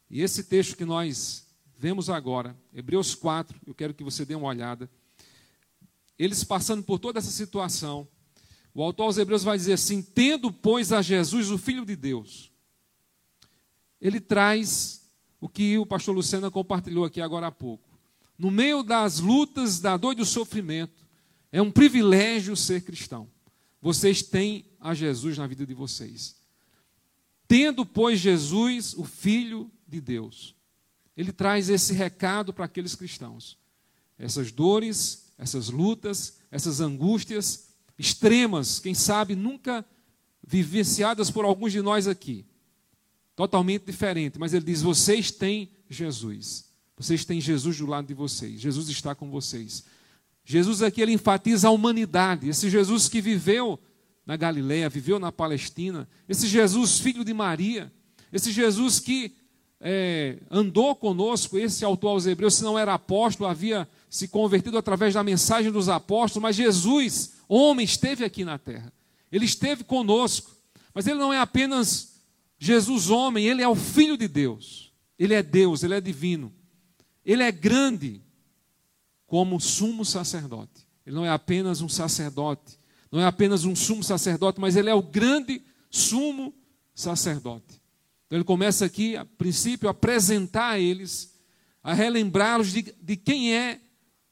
E 0.09 0.21
esse 0.21 0.44
texto 0.44 0.76
que 0.76 0.85
nós 0.85 1.47
vemos 1.76 2.09
agora, 2.09 2.56
Hebreus 2.73 3.14
4, 3.14 3.61
eu 3.66 3.75
quero 3.75 3.94
que 3.94 4.04
você 4.04 4.25
dê 4.25 4.35
uma 4.35 4.49
olhada. 4.49 4.88
Eles 6.18 6.44
passando 6.44 6.83
por 6.83 6.99
toda 6.99 7.18
essa 7.18 7.30
situação, 7.30 8.06
o 8.73 8.83
autor 8.83 9.04
aos 9.04 9.18
Hebreus 9.18 9.42
vai 9.42 9.56
dizer 9.56 9.75
assim: 9.75 10.02
Tendo, 10.02 10.52
pois, 10.52 10.92
a 10.92 11.02
Jesus, 11.02 11.50
o 11.50 11.59
Filho 11.59 11.85
de 11.85 11.97
Deus, 11.97 12.50
ele 14.00 14.21
traz 14.21 15.11
o 15.40 15.49
que 15.49 15.78
o 15.78 15.87
pastor 15.87 16.14
Lucena 16.14 16.50
compartilhou 16.50 17.04
aqui 17.04 17.21
agora 17.21 17.49
há 17.49 17.52
pouco. 17.52 17.93
No 18.38 18.50
meio 18.50 18.82
das 18.82 19.20
lutas, 19.20 19.80
da 19.80 19.96
dor 19.96 20.12
e 20.12 20.16
do 20.16 20.24
sofrimento, 20.24 21.06
é 21.52 21.62
um 21.62 21.70
privilégio 21.70 22.56
ser 22.56 22.82
cristão. 22.82 23.28
Vocês 23.80 24.22
têm 24.22 24.64
a 24.80 24.94
Jesus 24.94 25.38
na 25.38 25.46
vida 25.46 25.66
de 25.66 25.74
vocês. 25.74 26.36
Tendo, 27.46 27.86
pois, 27.86 28.18
Jesus, 28.18 28.94
o 28.94 29.04
Filho 29.04 29.70
de 29.86 30.00
Deus, 30.00 30.54
ele 31.16 31.32
traz 31.32 31.68
esse 31.68 31.92
recado 31.92 32.52
para 32.52 32.64
aqueles 32.64 32.94
cristãos. 32.94 33.58
Essas 34.18 34.50
dores, 34.50 35.32
essas 35.38 35.68
lutas, 35.68 36.38
essas 36.50 36.80
angústias 36.80 37.68
extremas, 37.98 38.80
quem 38.80 38.94
sabe 38.94 39.36
nunca 39.36 39.84
vivenciadas 40.46 41.30
por 41.30 41.44
alguns 41.44 41.72
de 41.72 41.80
nós 41.80 42.08
aqui. 42.08 42.44
Totalmente 43.36 43.84
diferente, 43.84 44.38
mas 44.38 44.54
ele 44.54 44.64
diz: 44.64 44.82
vocês 44.82 45.30
têm 45.30 45.70
Jesus. 45.88 46.64
Vocês 46.96 47.24
têm 47.24 47.40
Jesus 47.40 47.78
do 47.78 47.86
lado 47.86 48.06
de 48.06 48.14
vocês. 48.14 48.60
Jesus 48.60 48.88
está 48.88 49.14
com 49.14 49.30
vocês. 49.30 49.84
Jesus 50.44 50.82
aqui 50.82 51.00
ele 51.00 51.12
enfatiza 51.12 51.68
a 51.68 51.70
humanidade, 51.70 52.48
esse 52.48 52.68
Jesus 52.68 53.08
que 53.08 53.20
viveu 53.20 53.78
na 54.26 54.36
Galileia, 54.36 54.88
viveu 54.88 55.18
na 55.18 55.32
Palestina, 55.32 56.08
esse 56.28 56.46
Jesus 56.46 56.98
filho 56.98 57.24
de 57.24 57.32
Maria, 57.32 57.92
esse 58.32 58.52
Jesus 58.52 59.00
que 59.00 59.34
é, 59.80 60.38
andou 60.50 60.94
conosco, 60.94 61.58
esse 61.58 61.84
autor 61.84 62.10
aos 62.10 62.26
Hebreus, 62.26 62.54
se 62.54 62.62
não 62.62 62.78
era 62.78 62.94
apóstolo, 62.94 63.48
havia 63.48 63.88
se 64.08 64.28
convertido 64.28 64.78
através 64.78 65.14
da 65.14 65.24
mensagem 65.24 65.70
dos 65.70 65.88
apóstolos, 65.88 66.42
mas 66.42 66.56
Jesus, 66.56 67.34
homem, 67.48 67.84
esteve 67.84 68.24
aqui 68.24 68.44
na 68.44 68.58
terra. 68.58 68.92
Ele 69.30 69.44
esteve 69.44 69.82
conosco, 69.82 70.50
mas 70.94 71.06
ele 71.06 71.18
não 71.18 71.32
é 71.32 71.38
apenas 71.38 72.14
Jesus, 72.58 73.10
homem, 73.10 73.46
ele 73.46 73.62
é 73.62 73.68
o 73.68 73.74
Filho 73.74 74.16
de 74.16 74.28
Deus. 74.28 74.92
Ele 75.18 75.34
é 75.34 75.42
Deus, 75.42 75.82
ele 75.82 75.94
é 75.94 76.00
divino. 76.00 76.52
Ele 77.25 77.43
é 77.43 77.50
grande 77.50 78.21
como 79.26 79.61
sumo 79.61 80.04
sacerdote. 80.04 80.87
Ele 81.07 81.16
não 81.16 81.25
é 81.25 81.31
apenas 81.31 81.81
um 81.81 81.88
sacerdote, 81.88 82.78
não 83.11 83.21
é 83.21 83.26
apenas 83.26 83.64
um 83.64 83.76
sumo 83.76 84.02
sacerdote, 84.02 84.61
mas 84.61 84.76
ele 84.76 84.90
é 84.90 84.95
o 84.95 85.02
grande 85.02 85.62
sumo 85.90 86.54
sacerdote. 86.95 87.81
Então 88.26 88.38
ele 88.38 88.45
começa 88.45 88.85
aqui, 88.85 89.16
a 89.16 89.25
princípio, 89.25 89.88
a 89.88 89.93
apresentar 89.93 90.71
a 90.71 90.78
eles, 90.78 91.35
a 91.83 91.93
relembrá-los 91.93 92.73
de, 92.73 92.95
de 93.00 93.16
quem 93.16 93.54
é 93.54 93.81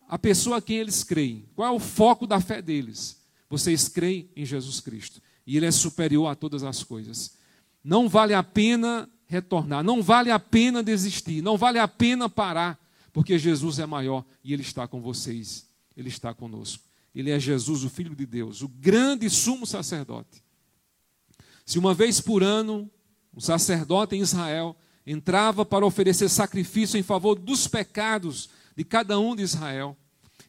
a 0.08 0.18
pessoa 0.18 0.58
a 0.58 0.62
quem 0.62 0.76
eles 0.76 1.04
creem. 1.04 1.48
Qual 1.54 1.68
é 1.68 1.70
o 1.70 1.78
foco 1.78 2.26
da 2.26 2.40
fé 2.40 2.60
deles? 2.60 3.22
Vocês 3.48 3.88
creem 3.88 4.28
em 4.34 4.44
Jesus 4.44 4.80
Cristo. 4.80 5.20
E 5.46 5.56
Ele 5.56 5.66
é 5.66 5.70
superior 5.70 6.26
a 6.26 6.34
todas 6.34 6.62
as 6.62 6.82
coisas. 6.82 7.36
Não 7.82 8.08
vale 8.08 8.34
a 8.34 8.42
pena 8.42 9.08
retornar, 9.26 9.82
não 9.82 10.02
vale 10.02 10.30
a 10.30 10.38
pena 10.38 10.82
desistir, 10.82 11.42
não 11.42 11.56
vale 11.56 11.78
a 11.78 11.88
pena 11.88 12.28
parar, 12.28 12.78
porque 13.12 13.38
Jesus 13.38 13.78
é 13.78 13.86
maior 13.86 14.24
e 14.42 14.52
Ele 14.52 14.62
está 14.62 14.88
com 14.88 15.00
vocês, 15.00 15.66
Ele 15.96 16.08
está 16.08 16.32
conosco. 16.32 16.84
Ele 17.14 17.30
é 17.30 17.38
Jesus, 17.38 17.84
o 17.84 17.90
Filho 17.90 18.16
de 18.16 18.24
Deus, 18.24 18.62
o 18.62 18.68
grande 18.68 19.28
sumo 19.28 19.66
sacerdote. 19.66 20.42
Se 21.66 21.78
uma 21.78 21.92
vez 21.92 22.20
por 22.20 22.42
ano 22.42 22.90
um 23.34 23.40
sacerdote 23.40 24.16
em 24.16 24.20
Israel 24.20 24.76
entrava 25.06 25.64
para 25.64 25.84
oferecer 25.84 26.28
sacrifício 26.28 26.98
em 26.98 27.02
favor 27.02 27.38
dos 27.38 27.66
pecados 27.66 28.48
de 28.76 28.84
cada 28.84 29.18
um 29.18 29.36
de 29.36 29.42
Israel, 29.42 29.96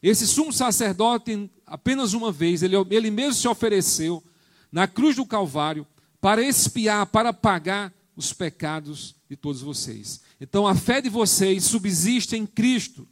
esse 0.02 0.26
sumo 0.26 0.52
sacerdote, 0.52 1.50
apenas 1.66 2.12
uma 2.12 2.30
vez, 2.30 2.62
ele, 2.62 2.76
ele 2.90 3.10
mesmo 3.10 3.34
se 3.34 3.48
ofereceu 3.48 4.22
na 4.70 4.86
cruz 4.86 5.16
do 5.16 5.24
Calvário 5.24 5.86
para 6.20 6.42
expiar, 6.42 7.06
para 7.06 7.32
pagar 7.32 7.92
os 8.16 8.32
pecados 8.32 9.14
de 9.28 9.36
todos 9.36 9.62
vocês. 9.62 10.20
Então 10.40 10.66
a 10.66 10.74
fé 10.74 11.00
de 11.00 11.08
vocês 11.08 11.64
subsiste 11.64 12.36
em 12.36 12.46
Cristo, 12.46 13.06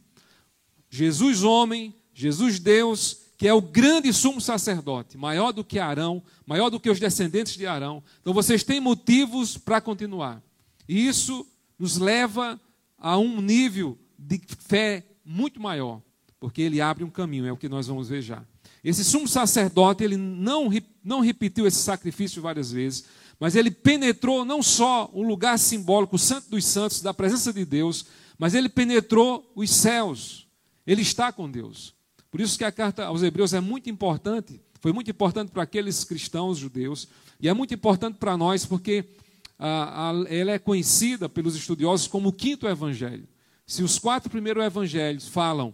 Jesus 0.89 1.43
homem, 1.43 1.93
Jesus 2.13 2.59
Deus, 2.59 3.23
que 3.37 3.47
é 3.47 3.53
o 3.53 3.61
grande 3.61 4.13
sumo 4.13 4.39
sacerdote, 4.39 5.17
maior 5.17 5.51
do 5.51 5.63
que 5.63 5.79
Arão, 5.79 6.21
maior 6.45 6.69
do 6.69 6.79
que 6.79 6.89
os 6.89 6.99
descendentes 6.99 7.57
de 7.57 7.65
Arão. 7.65 8.03
Então 8.21 8.33
vocês 8.33 8.63
têm 8.63 8.79
motivos 8.79 9.57
para 9.57 9.81
continuar. 9.81 10.41
E 10.87 11.07
isso 11.07 11.45
nos 11.77 11.97
leva 11.97 12.59
a 12.97 13.17
um 13.17 13.41
nível 13.41 13.97
de 14.17 14.39
fé 14.59 15.03
muito 15.25 15.59
maior, 15.59 16.01
porque 16.39 16.61
ele 16.61 16.79
abre 16.79 17.03
um 17.03 17.09
caminho, 17.09 17.45
é 17.45 17.51
o 17.51 17.57
que 17.57 17.67
nós 17.67 17.87
vamos 17.87 18.07
ver 18.09 18.21
já. 18.21 18.43
Esse 18.83 19.03
sumo 19.03 19.27
sacerdote, 19.27 20.03
ele 20.03 20.17
não, 20.17 20.69
não 21.03 21.21
repetiu 21.21 21.65
esse 21.65 21.81
sacrifício 21.81 22.41
várias 22.41 22.71
vezes, 22.71 23.05
mas 23.43 23.57
ele 23.57 23.69
penetrou 23.69 24.45
não 24.45 24.63
só 24.63 25.11
o 25.11 25.21
lugar 25.21 25.59
simbólico, 25.59 26.15
o 26.15 26.17
Santo 26.17 26.49
dos 26.49 26.63
Santos, 26.63 27.01
da 27.01 27.13
presença 27.13 27.51
de 27.51 27.65
Deus, 27.65 28.05
mas 28.39 28.53
ele 28.53 28.69
penetrou 28.69 29.51
os 29.53 29.69
céus. 29.69 30.47
Ele 30.87 31.01
está 31.01 31.29
com 31.29 31.51
Deus. 31.51 31.93
Por 32.31 32.39
isso 32.39 32.57
que 32.57 32.63
a 32.63 32.71
carta 32.71 33.03
aos 33.03 33.21
Hebreus 33.21 33.53
é 33.53 33.59
muito 33.59 33.89
importante, 33.89 34.61
foi 34.79 34.93
muito 34.93 35.11
importante 35.11 35.51
para 35.51 35.63
aqueles 35.63 36.05
cristãos 36.05 36.57
judeus, 36.57 37.09
e 37.37 37.49
é 37.49 37.53
muito 37.53 37.73
importante 37.73 38.15
para 38.15 38.37
nós, 38.37 38.65
porque 38.65 39.03
a, 39.59 40.11
a, 40.11 40.33
ela 40.33 40.51
é 40.53 40.57
conhecida 40.57 41.27
pelos 41.27 41.53
estudiosos 41.53 42.07
como 42.07 42.29
o 42.29 42.33
quinto 42.33 42.65
evangelho. 42.65 43.27
Se 43.67 43.83
os 43.83 43.99
quatro 43.99 44.29
primeiros 44.29 44.63
evangelhos 44.63 45.27
falam 45.27 45.73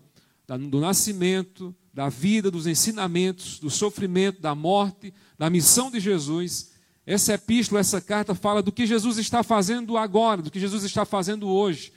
do 0.72 0.80
nascimento, 0.80 1.76
da 1.94 2.10
vida, 2.10 2.50
dos 2.50 2.66
ensinamentos, 2.66 3.60
do 3.60 3.70
sofrimento, 3.70 4.42
da 4.42 4.56
morte, 4.56 5.14
da 5.38 5.52
missão 5.52 5.92
de 5.92 6.00
Jesus, 6.00 6.69
essa 7.14 7.34
epístola, 7.34 7.80
essa 7.80 8.00
carta 8.00 8.36
fala 8.36 8.62
do 8.62 8.72
que 8.72 8.86
Jesus 8.86 9.18
está 9.18 9.42
fazendo 9.42 9.98
agora, 9.98 10.44
do 10.44 10.52
que 10.52 10.60
Jesus 10.60 10.84
está 10.84 11.04
fazendo 11.06 11.50
hoje. 11.50 11.92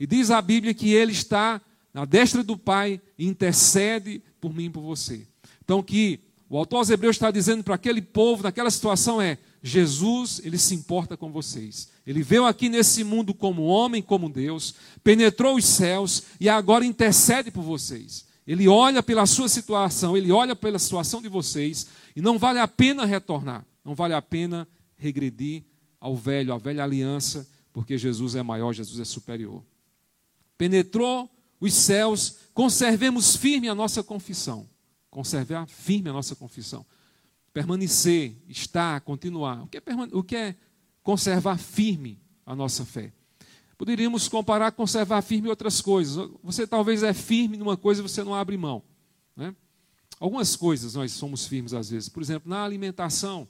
E 0.00 0.06
diz 0.06 0.30
a 0.30 0.40
Bíblia 0.40 0.72
que 0.72 0.90
ele 0.90 1.12
está 1.12 1.60
na 1.92 2.06
destra 2.06 2.42
do 2.42 2.56
Pai 2.56 2.98
e 3.18 3.26
intercede 3.26 4.22
por 4.40 4.54
mim 4.54 4.64
e 4.64 4.70
por 4.70 4.80
você. 4.80 5.26
Então, 5.62 5.82
que 5.82 6.18
o 6.48 6.56
autor 6.56 6.78
aos 6.78 6.88
Hebreus 6.88 7.16
está 7.16 7.30
dizendo 7.30 7.62
para 7.62 7.74
aquele 7.74 8.00
povo, 8.00 8.42
naquela 8.42 8.70
situação, 8.70 9.20
é: 9.20 9.36
Jesus, 9.62 10.40
ele 10.42 10.56
se 10.56 10.74
importa 10.74 11.14
com 11.14 11.30
vocês. 11.30 11.90
Ele 12.06 12.22
veio 12.22 12.46
aqui 12.46 12.70
nesse 12.70 13.04
mundo 13.04 13.34
como 13.34 13.64
homem, 13.64 14.00
como 14.00 14.30
Deus, 14.30 14.76
penetrou 15.02 15.56
os 15.56 15.66
céus 15.66 16.22
e 16.40 16.48
agora 16.48 16.86
intercede 16.86 17.50
por 17.50 17.62
vocês. 17.62 18.24
Ele 18.46 18.66
olha 18.66 19.02
pela 19.02 19.26
sua 19.26 19.48
situação, 19.48 20.16
ele 20.16 20.32
olha 20.32 20.56
pela 20.56 20.78
situação 20.78 21.20
de 21.20 21.28
vocês 21.28 21.86
e 22.16 22.22
não 22.22 22.38
vale 22.38 22.60
a 22.60 22.68
pena 22.68 23.04
retornar. 23.04 23.62
Não 23.84 23.94
vale 23.94 24.14
a 24.14 24.22
pena 24.22 24.66
regredir 24.96 25.64
ao 26.00 26.16
velho, 26.16 26.52
à 26.52 26.58
velha 26.58 26.82
aliança, 26.82 27.48
porque 27.72 27.98
Jesus 27.98 28.34
é 28.34 28.42
maior, 28.42 28.72
Jesus 28.72 29.00
é 29.00 29.04
superior. 29.04 29.64
Penetrou 30.56 31.30
os 31.60 31.74
céus, 31.74 32.38
conservemos 32.52 33.36
firme 33.36 33.68
a 33.68 33.74
nossa 33.74 34.02
confissão. 34.02 34.68
Conservar 35.10 35.66
firme 35.66 36.10
a 36.10 36.12
nossa 36.12 36.34
confissão. 36.34 36.84
Permanecer, 37.52 38.36
estar, 38.48 39.00
continuar. 39.00 39.62
O 39.62 39.66
que 39.66 39.78
é, 39.78 39.82
o 40.12 40.22
que 40.22 40.36
é 40.36 40.56
conservar 41.02 41.58
firme 41.58 42.20
a 42.44 42.54
nossa 42.54 42.84
fé? 42.84 43.12
Poderíamos 43.76 44.28
comparar 44.28 44.72
conservar 44.72 45.22
firme 45.22 45.48
outras 45.48 45.80
coisas. 45.80 46.30
Você 46.42 46.66
talvez 46.66 47.02
é 47.02 47.12
firme 47.12 47.56
numa 47.56 47.76
coisa 47.76 48.00
e 48.00 48.02
você 48.02 48.22
não 48.22 48.34
abre 48.34 48.56
mão. 48.56 48.82
Né? 49.36 49.54
Algumas 50.20 50.54
coisas 50.54 50.94
nós 50.94 51.12
somos 51.12 51.46
firmes 51.46 51.74
às 51.74 51.90
vezes. 51.90 52.08
Por 52.08 52.22
exemplo, 52.22 52.48
na 52.48 52.62
alimentação 52.64 53.48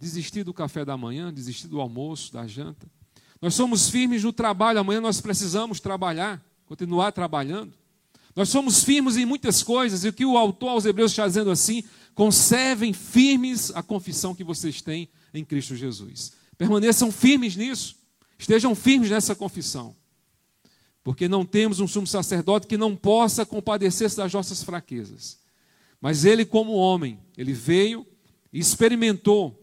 desistir 0.00 0.42
do 0.42 0.54
café 0.54 0.84
da 0.84 0.96
manhã, 0.96 1.32
desistir 1.32 1.68
do 1.68 1.78
almoço, 1.80 2.32
da 2.32 2.46
janta. 2.46 2.90
Nós 3.40 3.54
somos 3.54 3.90
firmes 3.90 4.24
no 4.24 4.32
trabalho, 4.32 4.80
amanhã 4.80 5.00
nós 5.00 5.20
precisamos 5.20 5.78
trabalhar, 5.78 6.42
continuar 6.64 7.12
trabalhando. 7.12 7.74
Nós 8.34 8.48
somos 8.48 8.82
firmes 8.82 9.16
em 9.18 9.26
muitas 9.26 9.62
coisas, 9.62 10.02
e 10.04 10.08
o 10.08 10.12
que 10.12 10.24
o 10.24 10.38
autor 10.38 10.70
aos 10.70 10.86
Hebreus 10.86 11.12
está 11.12 11.26
dizendo 11.26 11.50
assim: 11.50 11.84
conservem 12.14 12.92
firmes 12.94 13.70
a 13.74 13.82
confissão 13.82 14.34
que 14.34 14.42
vocês 14.42 14.80
têm 14.80 15.08
em 15.34 15.44
Cristo 15.44 15.76
Jesus. 15.76 16.32
Permaneçam 16.56 17.12
firmes 17.12 17.54
nisso. 17.54 17.96
Estejam 18.38 18.74
firmes 18.74 19.10
nessa 19.10 19.34
confissão. 19.34 19.94
Porque 21.04 21.28
não 21.28 21.44
temos 21.44 21.80
um 21.80 21.88
sumo 21.88 22.06
sacerdote 22.06 22.66
que 22.66 22.76
não 22.76 22.96
possa 22.96 23.44
compadecer-se 23.44 24.16
das 24.16 24.32
nossas 24.32 24.62
fraquezas. 24.62 25.38
Mas 26.00 26.24
ele, 26.24 26.44
como 26.44 26.72
homem, 26.72 27.18
ele 27.36 27.52
veio 27.52 28.06
e 28.52 28.58
experimentou. 28.58 29.59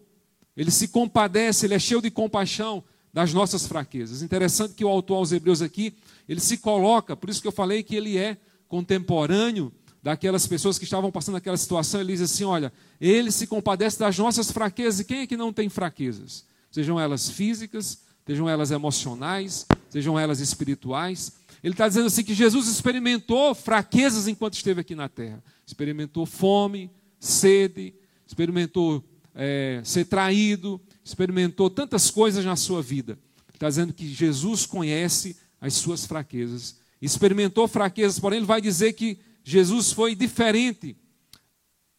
Ele 0.58 0.72
se 0.72 0.88
compadece, 0.88 1.68
ele 1.68 1.76
é 1.76 1.80
cheio 1.80 2.02
de 2.02 2.10
compaixão 2.10 2.84
das 3.14 3.32
nossas 3.32 3.68
fraquezas. 3.68 4.24
Interessante 4.24 4.74
que 4.74 4.84
o 4.84 4.90
autor 4.90 5.18
aos 5.18 5.32
Hebreus 5.32 5.62
aqui, 5.62 5.94
ele 6.28 6.40
se 6.40 6.58
coloca, 6.58 7.16
por 7.16 7.30
isso 7.30 7.42
que 7.42 7.48
eu 7.48 7.52
falei 7.52 7.84
que 7.84 7.96
ele 7.96 8.18
é 8.18 8.38
contemporâneo 8.68 9.72
daquelas 10.02 10.48
pessoas 10.48 10.78
que 10.78 10.84
estavam 10.84 11.12
passando 11.12 11.36
aquela 11.38 11.58
situação, 11.58 12.02
ele 12.02 12.14
diz 12.14 12.22
assim: 12.22 12.44
olha, 12.44 12.74
ele 13.00 13.32
se 13.32 13.46
compadece 13.46 14.00
das 14.00 14.18
nossas 14.18 14.52
fraquezas. 14.52 15.02
E 15.02 15.06
quem 15.06 15.20
é 15.20 15.28
que 15.28 15.38
não 15.38 15.54
tem 15.54 15.70
fraquezas? 15.70 16.46
Sejam 16.72 17.00
elas 17.00 17.30
físicas, 17.30 18.00
sejam 18.26 18.50
elas 18.50 18.72
emocionais, 18.72 19.66
sejam 19.90 20.18
elas 20.18 20.40
espirituais. 20.40 21.34
Ele 21.64 21.74
está 21.74 21.88
dizendo 21.88 22.08
assim 22.08 22.24
que 22.24 22.34
Jesus 22.34 22.68
experimentou 22.68 23.54
fraquezas 23.54 24.28
enquanto 24.28 24.54
esteve 24.54 24.82
aqui 24.82 24.96
na 24.96 25.10
terra. 25.10 25.44
Experimentou 25.66 26.26
fome, 26.26 26.92
sede, 27.20 27.94
experimentou 28.26 29.04
é, 29.40 29.82
ser 29.84 30.06
traído, 30.06 30.82
experimentou 31.04 31.70
tantas 31.70 32.10
coisas 32.10 32.44
na 32.44 32.56
sua 32.56 32.82
vida. 32.82 33.20
Está 33.54 33.70
dizendo 33.70 33.94
que 33.94 34.12
Jesus 34.12 34.66
conhece 34.66 35.38
as 35.62 35.76
suas 35.76 36.06
fraquezas. 36.06 36.78
Experimentou 37.00 37.68
fraquezas, 37.68 38.20
porém, 38.20 38.38
ele 38.38 38.48
vai 38.48 38.60
dizer 38.60 38.94
que 38.94 39.20
Jesus 39.44 39.92
foi 39.92 40.16
diferente. 40.16 40.98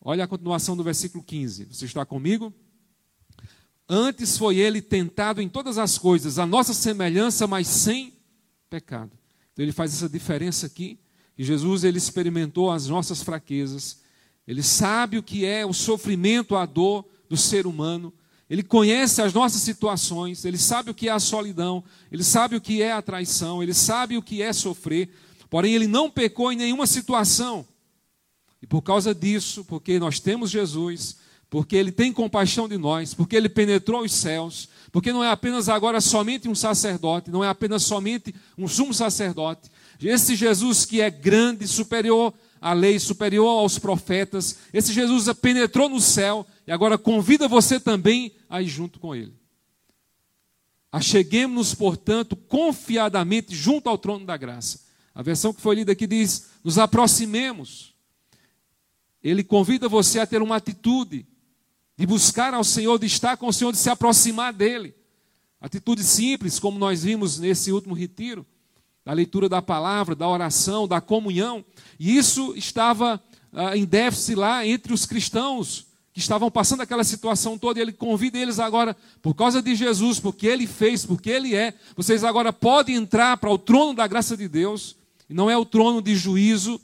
Olha 0.00 0.24
a 0.24 0.28
continuação 0.28 0.76
do 0.76 0.82
versículo 0.82 1.22
15. 1.22 1.66
Você 1.66 1.84
está 1.84 2.04
comigo? 2.04 2.52
Antes 3.88 4.36
foi 4.36 4.58
ele 4.58 4.82
tentado 4.82 5.40
em 5.40 5.48
todas 5.48 5.78
as 5.78 5.96
coisas, 5.96 6.38
a 6.38 6.44
nossa 6.44 6.74
semelhança, 6.74 7.46
mas 7.46 7.68
sem 7.68 8.14
pecado. 8.68 9.12
Então 9.52 9.64
ele 9.64 9.72
faz 9.72 9.94
essa 9.94 10.08
diferença 10.08 10.66
aqui. 10.66 10.98
E 11.36 11.44
Jesus 11.44 11.84
ele 11.84 11.98
experimentou 11.98 12.70
as 12.70 12.88
nossas 12.88 13.22
fraquezas. 13.22 14.00
Ele 14.46 14.62
sabe 14.62 15.18
o 15.18 15.22
que 15.22 15.44
é 15.44 15.64
o 15.64 15.72
sofrimento, 15.72 16.56
a 16.56 16.66
dor 16.66 17.08
do 17.28 17.36
ser 17.36 17.66
humano. 17.66 18.12
Ele 18.48 18.62
conhece 18.62 19.20
as 19.20 19.32
nossas 19.32 19.60
situações, 19.60 20.44
ele 20.44 20.56
sabe 20.56 20.90
o 20.90 20.94
que 20.94 21.08
é 21.08 21.12
a 21.12 21.18
solidão, 21.18 21.84
ele 22.10 22.24
sabe 22.24 22.56
o 22.56 22.60
que 22.60 22.82
é 22.82 22.92
a 22.92 23.02
traição, 23.02 23.62
ele 23.62 23.74
sabe 23.74 24.16
o 24.16 24.22
que 24.22 24.40
é 24.40 24.52
sofrer. 24.52 25.10
Porém, 25.50 25.74
ele 25.74 25.86
não 25.86 26.10
pecou 26.10 26.50
em 26.50 26.56
nenhuma 26.56 26.86
situação. 26.86 27.66
E 28.62 28.66
por 28.66 28.82
causa 28.82 29.14
disso, 29.14 29.64
porque 29.64 29.98
nós 29.98 30.18
temos 30.18 30.50
Jesus, 30.50 31.16
porque 31.50 31.76
ele 31.76 31.92
tem 31.92 32.12
compaixão 32.12 32.68
de 32.68 32.76
nós, 32.76 33.14
porque 33.14 33.36
ele 33.36 33.48
penetrou 33.48 34.02
os 34.02 34.12
céus, 34.12 34.68
porque 34.90 35.12
não 35.12 35.22
é 35.22 35.30
apenas 35.30 35.68
agora 35.68 36.00
somente 36.00 36.48
um 36.48 36.54
sacerdote, 36.54 37.30
não 37.30 37.44
é 37.44 37.48
apenas 37.48 37.82
somente 37.82 38.34
um 38.56 38.66
sumo 38.66 38.92
sacerdote. 38.92 39.70
Esse 40.00 40.36
Jesus 40.36 40.84
que 40.84 41.00
é 41.00 41.10
grande, 41.10 41.66
superior 41.66 42.32
à 42.60 42.72
lei, 42.72 42.98
superior 42.98 43.60
aos 43.60 43.78
profetas, 43.78 44.58
esse 44.72 44.92
Jesus 44.92 45.32
penetrou 45.38 45.88
no 45.88 46.00
céu 46.00 46.46
e 46.66 46.72
agora 46.72 46.98
convida 46.98 47.48
você 47.48 47.78
também 47.78 48.32
a 48.48 48.60
ir 48.62 48.68
junto 48.68 48.98
com 48.98 49.14
ele. 49.14 49.34
Acheguemos-nos, 50.90 51.74
portanto, 51.74 52.34
confiadamente 52.34 53.54
junto 53.54 53.88
ao 53.88 53.98
trono 53.98 54.24
da 54.24 54.36
graça 54.36 54.88
a 55.18 55.22
versão 55.22 55.52
que 55.52 55.60
foi 55.60 55.74
lida 55.74 55.90
aqui 55.90 56.06
diz: 56.06 56.46
nos 56.62 56.78
aproximemos. 56.78 57.92
Ele 59.20 59.42
convida 59.42 59.88
você 59.88 60.20
a 60.20 60.26
ter 60.26 60.40
uma 60.40 60.54
atitude 60.54 61.26
de 61.96 62.06
buscar 62.06 62.54
ao 62.54 62.62
Senhor, 62.62 62.96
de 63.00 63.06
estar 63.06 63.36
com 63.36 63.48
o 63.48 63.52
Senhor, 63.52 63.72
de 63.72 63.78
se 63.78 63.90
aproximar 63.90 64.52
dele. 64.52 64.94
Atitude 65.60 66.04
simples, 66.04 66.60
como 66.60 66.78
nós 66.78 67.02
vimos 67.02 67.36
nesse 67.36 67.72
último 67.72 67.96
retiro, 67.96 68.46
da 69.08 69.14
leitura 69.14 69.48
da 69.48 69.62
palavra, 69.62 70.14
da 70.14 70.28
oração, 70.28 70.86
da 70.86 71.00
comunhão. 71.00 71.64
E 71.98 72.18
isso 72.18 72.52
estava 72.54 73.18
ah, 73.50 73.74
em 73.74 73.86
déficit 73.86 74.34
lá 74.34 74.66
entre 74.66 74.92
os 74.92 75.06
cristãos 75.06 75.86
que 76.12 76.20
estavam 76.20 76.50
passando 76.50 76.82
aquela 76.82 77.02
situação 77.02 77.56
toda. 77.56 77.78
E 77.78 77.82
ele 77.82 77.92
convida 77.94 78.36
eles 78.36 78.58
agora, 78.58 78.94
por 79.22 79.32
causa 79.32 79.62
de 79.62 79.74
Jesus, 79.74 80.20
porque 80.20 80.46
ele 80.46 80.66
fez, 80.66 81.06
porque 81.06 81.30
ele 81.30 81.54
é, 81.54 81.72
vocês 81.96 82.22
agora 82.22 82.52
podem 82.52 82.96
entrar 82.96 83.38
para 83.38 83.48
o 83.48 83.56
trono 83.56 83.94
da 83.94 84.06
graça 84.06 84.36
de 84.36 84.46
Deus 84.46 84.94
e 85.26 85.32
não 85.32 85.50
é 85.50 85.56
o 85.56 85.64
trono 85.64 86.02
de 86.02 86.14
juízo, 86.14 86.78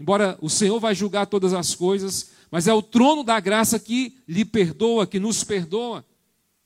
embora 0.00 0.38
o 0.40 0.48
Senhor 0.48 0.80
vai 0.80 0.94
julgar 0.94 1.26
todas 1.26 1.52
as 1.52 1.74
coisas, 1.74 2.30
mas 2.50 2.66
é 2.66 2.72
o 2.72 2.80
trono 2.80 3.22
da 3.22 3.38
graça 3.38 3.78
que 3.78 4.16
lhe 4.26 4.46
perdoa, 4.46 5.06
que 5.06 5.20
nos 5.20 5.44
perdoa, 5.44 6.06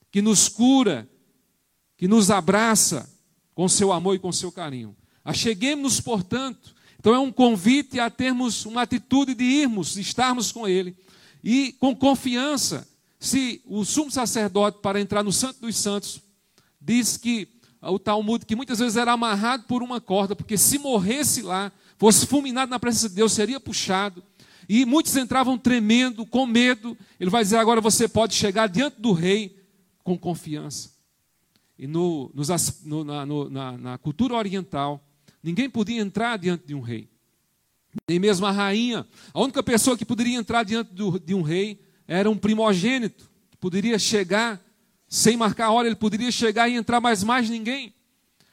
que 0.09 0.23
nos 0.23 0.49
cura, 0.49 1.09
que 1.97 2.07
nos 2.07 2.31
abraça 2.31 3.18
com 3.59 3.69
seu 3.69 3.93
amor 3.93 4.15
e 4.15 4.21
com 4.21 4.31
seu 4.31 4.53
carinho. 4.53 4.95
Acheguemos-nos, 5.25 6.01
portanto. 6.01 6.77
Então 6.97 7.13
é 7.13 7.19
um 7.19 7.33
convite 7.33 7.99
a 7.99 8.09
termos 8.09 8.65
uma 8.65 8.83
atitude 8.83 9.35
de 9.35 9.43
irmos, 9.43 9.95
de 9.95 10.01
estarmos 10.01 10.53
com 10.53 10.69
Ele. 10.69 10.97
E 11.43 11.73
com 11.73 11.93
confiança, 11.93 12.87
se 13.19 13.61
o 13.67 13.85
sumo 13.85 14.13
sacerdote, 14.13 14.79
para 14.81 15.01
entrar 15.01 15.25
no 15.25 15.33
Santo 15.33 15.63
dos 15.63 15.77
Santos, 15.77 16.21
diz 16.81 17.17
que 17.17 17.49
o 17.83 17.99
Talmud, 17.99 18.47
que 18.47 18.55
muitas 18.55 18.79
vezes 18.79 18.97
era 18.97 19.11
amarrado 19.11 19.65
por 19.65 19.83
uma 19.83 20.01
corda, 20.01 20.37
porque 20.37 20.57
se 20.57 20.79
morresse 20.79 21.43
lá, 21.43 21.73
fosse 21.97 22.27
fulminado 22.27 22.71
na 22.71 22.79
presença 22.79 23.09
de 23.09 23.17
Deus, 23.17 23.33
seria 23.33 23.59
puxado. 23.59 24.23
E 24.69 24.85
muitos 24.85 25.17
entravam 25.17 25.59
tremendo, 25.59 26.25
com 26.25 26.47
medo. 26.47 26.97
Ele 27.19 27.29
vai 27.29 27.43
dizer: 27.43 27.57
agora 27.57 27.81
você 27.81 28.07
pode 28.07 28.37
chegar 28.37 28.69
diante 28.69 29.01
do 29.01 29.11
rei 29.11 29.61
com 30.05 30.17
confiança. 30.17 30.97
E 31.79 31.87
no, 31.87 32.31
nos, 32.35 32.49
no, 32.85 33.05
na, 33.05 33.25
no, 33.25 33.49
na, 33.49 33.79
na 33.79 33.99
cultura 33.99 34.35
oriental, 34.35 35.03
ninguém 35.43 35.71
podia 35.71 36.01
entrar 36.01 36.37
diante 36.37 36.67
de 36.67 36.75
um 36.75 36.81
rei. 36.81 37.09
Nem 38.09 38.19
mesmo 38.19 38.47
a 38.47 38.51
rainha. 38.51 39.07
A 39.33 39.41
única 39.41 39.63
pessoa 39.63 39.97
que 39.97 40.05
poderia 40.05 40.37
entrar 40.37 40.65
diante 40.65 40.93
do, 40.93 41.19
de 41.19 41.35
um 41.35 41.43
rei 41.43 41.81
era 42.07 42.29
um 42.29 42.37
primogênito. 42.37 43.31
Poderia 43.61 43.99
chegar 43.99 44.61
sem 45.09 45.37
marcar 45.37 45.71
hora, 45.71 45.89
ele 45.89 45.97
poderia 45.97 46.31
chegar 46.31 46.69
e 46.69 46.75
entrar, 46.75 47.01
mas 47.01 47.25
mais 47.25 47.49
ninguém. 47.49 47.95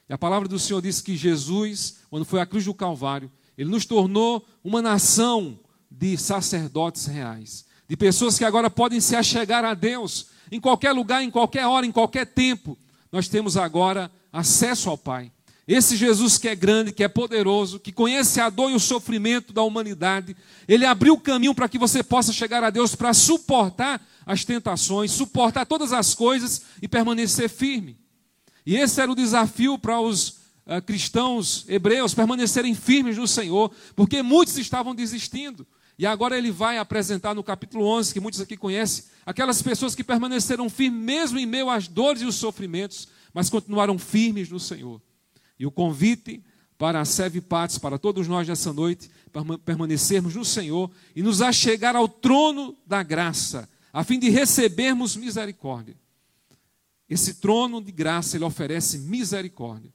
E 0.07 0.13
a 0.13 0.17
palavra 0.17 0.47
do 0.47 0.59
Senhor 0.59 0.81
diz 0.81 1.01
que 1.01 1.17
Jesus, 1.17 1.99
quando 2.09 2.25
foi 2.25 2.39
à 2.39 2.45
cruz 2.45 2.63
do 2.63 2.73
Calvário, 2.73 3.31
ele 3.57 3.69
nos 3.69 3.85
tornou 3.85 4.45
uma 4.63 4.81
nação 4.81 5.59
de 5.89 6.17
sacerdotes 6.17 7.05
reais, 7.05 7.65
de 7.87 7.97
pessoas 7.97 8.37
que 8.37 8.45
agora 8.45 8.69
podem 8.69 8.99
se 8.99 9.15
achegar 9.15 9.65
a 9.65 9.73
Deus 9.73 10.27
em 10.51 10.59
qualquer 10.59 10.91
lugar, 10.91 11.23
em 11.23 11.31
qualquer 11.31 11.65
hora, 11.65 11.85
em 11.85 11.91
qualquer 11.91 12.25
tempo. 12.25 12.77
Nós 13.15 13.29
temos 13.29 13.55
agora 13.55 14.11
acesso 14.29 14.89
ao 14.89 14.97
Pai. 14.97 15.31
Esse 15.65 15.95
Jesus 15.95 16.37
que 16.37 16.49
é 16.49 16.53
grande, 16.53 16.91
que 16.91 17.01
é 17.01 17.07
poderoso, 17.07 17.79
que 17.79 17.93
conhece 17.93 18.41
a 18.41 18.49
dor 18.49 18.69
e 18.69 18.75
o 18.75 18.79
sofrimento 18.79 19.53
da 19.53 19.61
humanidade, 19.61 20.35
ele 20.67 20.85
abriu 20.85 21.13
o 21.13 21.19
caminho 21.21 21.55
para 21.55 21.69
que 21.69 21.77
você 21.77 22.03
possa 22.03 22.33
chegar 22.33 22.61
a 22.61 22.69
Deus 22.69 22.93
para 22.93 23.13
suportar 23.13 24.05
as 24.25 24.43
tentações, 24.43 25.11
suportar 25.11 25.65
todas 25.65 25.93
as 25.93 26.13
coisas 26.13 26.63
e 26.81 26.89
permanecer 26.89 27.47
firme. 27.47 27.97
E 28.65 28.75
esse 28.75 28.99
era 28.99 29.09
o 29.09 29.15
desafio 29.15 29.77
para 29.79 29.97
os 30.01 30.27
uh, 30.67 30.81
cristãos 30.85 31.63
hebreus 31.69 32.13
permanecerem 32.13 32.75
firmes 32.75 33.17
no 33.17 33.29
Senhor, 33.29 33.71
porque 33.95 34.21
muitos 34.21 34.57
estavam 34.57 34.93
desistindo. 34.93 35.65
E 35.97 36.05
agora 36.05 36.37
ele 36.37 36.51
vai 36.51 36.77
apresentar 36.77 37.33
no 37.33 37.43
capítulo 37.43 37.85
11, 37.85 38.13
que 38.13 38.19
muitos 38.19 38.41
aqui 38.41 38.57
conhecem, 38.57 39.05
aquelas 39.25 39.61
pessoas 39.61 39.95
que 39.95 40.03
permaneceram 40.03 40.69
firmes 40.69 40.99
mesmo 40.99 41.39
em 41.39 41.45
meio 41.45 41.69
às 41.69 41.87
dores 41.87 42.21
e 42.21 42.25
os 42.25 42.35
sofrimentos, 42.35 43.07
mas 43.33 43.49
continuaram 43.49 43.97
firmes 43.97 44.49
no 44.49 44.59
Senhor. 44.59 45.01
E 45.57 45.65
o 45.65 45.71
convite 45.71 46.43
para 46.77 46.99
a 46.99 47.05
Seve 47.05 47.39
Pates, 47.39 47.77
para 47.77 47.97
todos 47.97 48.27
nós 48.27 48.47
nessa 48.47 48.73
noite, 48.73 49.09
permanecermos 49.63 50.35
no 50.35 50.43
Senhor 50.43 50.91
e 51.15 51.23
nos 51.23 51.41
achegar 51.41 51.95
ao 51.95 52.07
trono 52.07 52.75
da 52.85 53.01
graça, 53.01 53.69
a 53.93 54.03
fim 54.03 54.19
de 54.19 54.29
recebermos 54.29 55.15
misericórdia. 55.15 55.95
Esse 57.09 57.35
trono 57.35 57.81
de 57.81 57.91
graça, 57.91 58.35
ele 58.35 58.43
oferece 58.43 58.97
misericórdia. 58.97 59.93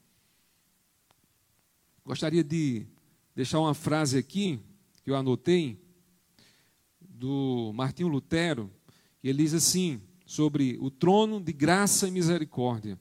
Gostaria 2.04 2.42
de 2.42 2.86
deixar 3.34 3.60
uma 3.60 3.74
frase 3.74 4.16
aqui, 4.16 4.58
que 5.04 5.10
eu 5.10 5.16
anotei, 5.16 5.78
do 7.20 7.70
Martinho 7.74 8.08
Lutero, 8.08 8.70
ele 9.22 9.42
diz 9.42 9.52
assim, 9.52 10.00
sobre 10.24 10.78
o 10.80 10.90
trono 10.90 11.38
de 11.38 11.52
graça 11.52 12.08
e 12.08 12.10
misericórdia. 12.10 12.98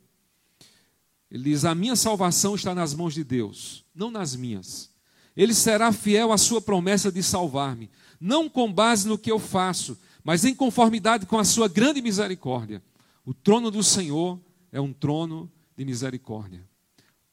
Ele 1.32 1.46
diz: 1.46 1.64
A 1.64 1.74
minha 1.74 1.96
salvação 1.96 2.54
está 2.54 2.76
nas 2.76 2.94
mãos 2.94 3.14
de 3.14 3.24
Deus, 3.24 3.86
não 3.96 4.12
nas 4.12 4.36
minhas. 4.36 4.92
Ele 5.38 5.54
será 5.54 5.94
fiel 5.94 6.34
à 6.34 6.38
sua 6.38 6.60
promessa 6.62 7.10
de 7.10 7.24
salvar-me, 7.24 7.90
não 8.20 8.50
com 8.50 8.72
base 8.72 9.08
no 9.08 9.18
que 9.18 9.32
eu 9.32 9.40
faço, 9.40 9.98
mas 10.22 10.44
em 10.44 10.54
conformidade 10.54 11.26
com 11.26 11.40
a 11.40 11.46
sua 11.46 11.70
grande 11.70 12.02
misericórdia. 12.02 12.84
O 13.26 13.34
trono 13.34 13.72
do 13.72 13.82
Senhor 13.82 14.38
é 14.70 14.82
um 14.82 14.92
trono 14.92 15.50
de 15.78 15.86
misericórdia. 15.86 16.68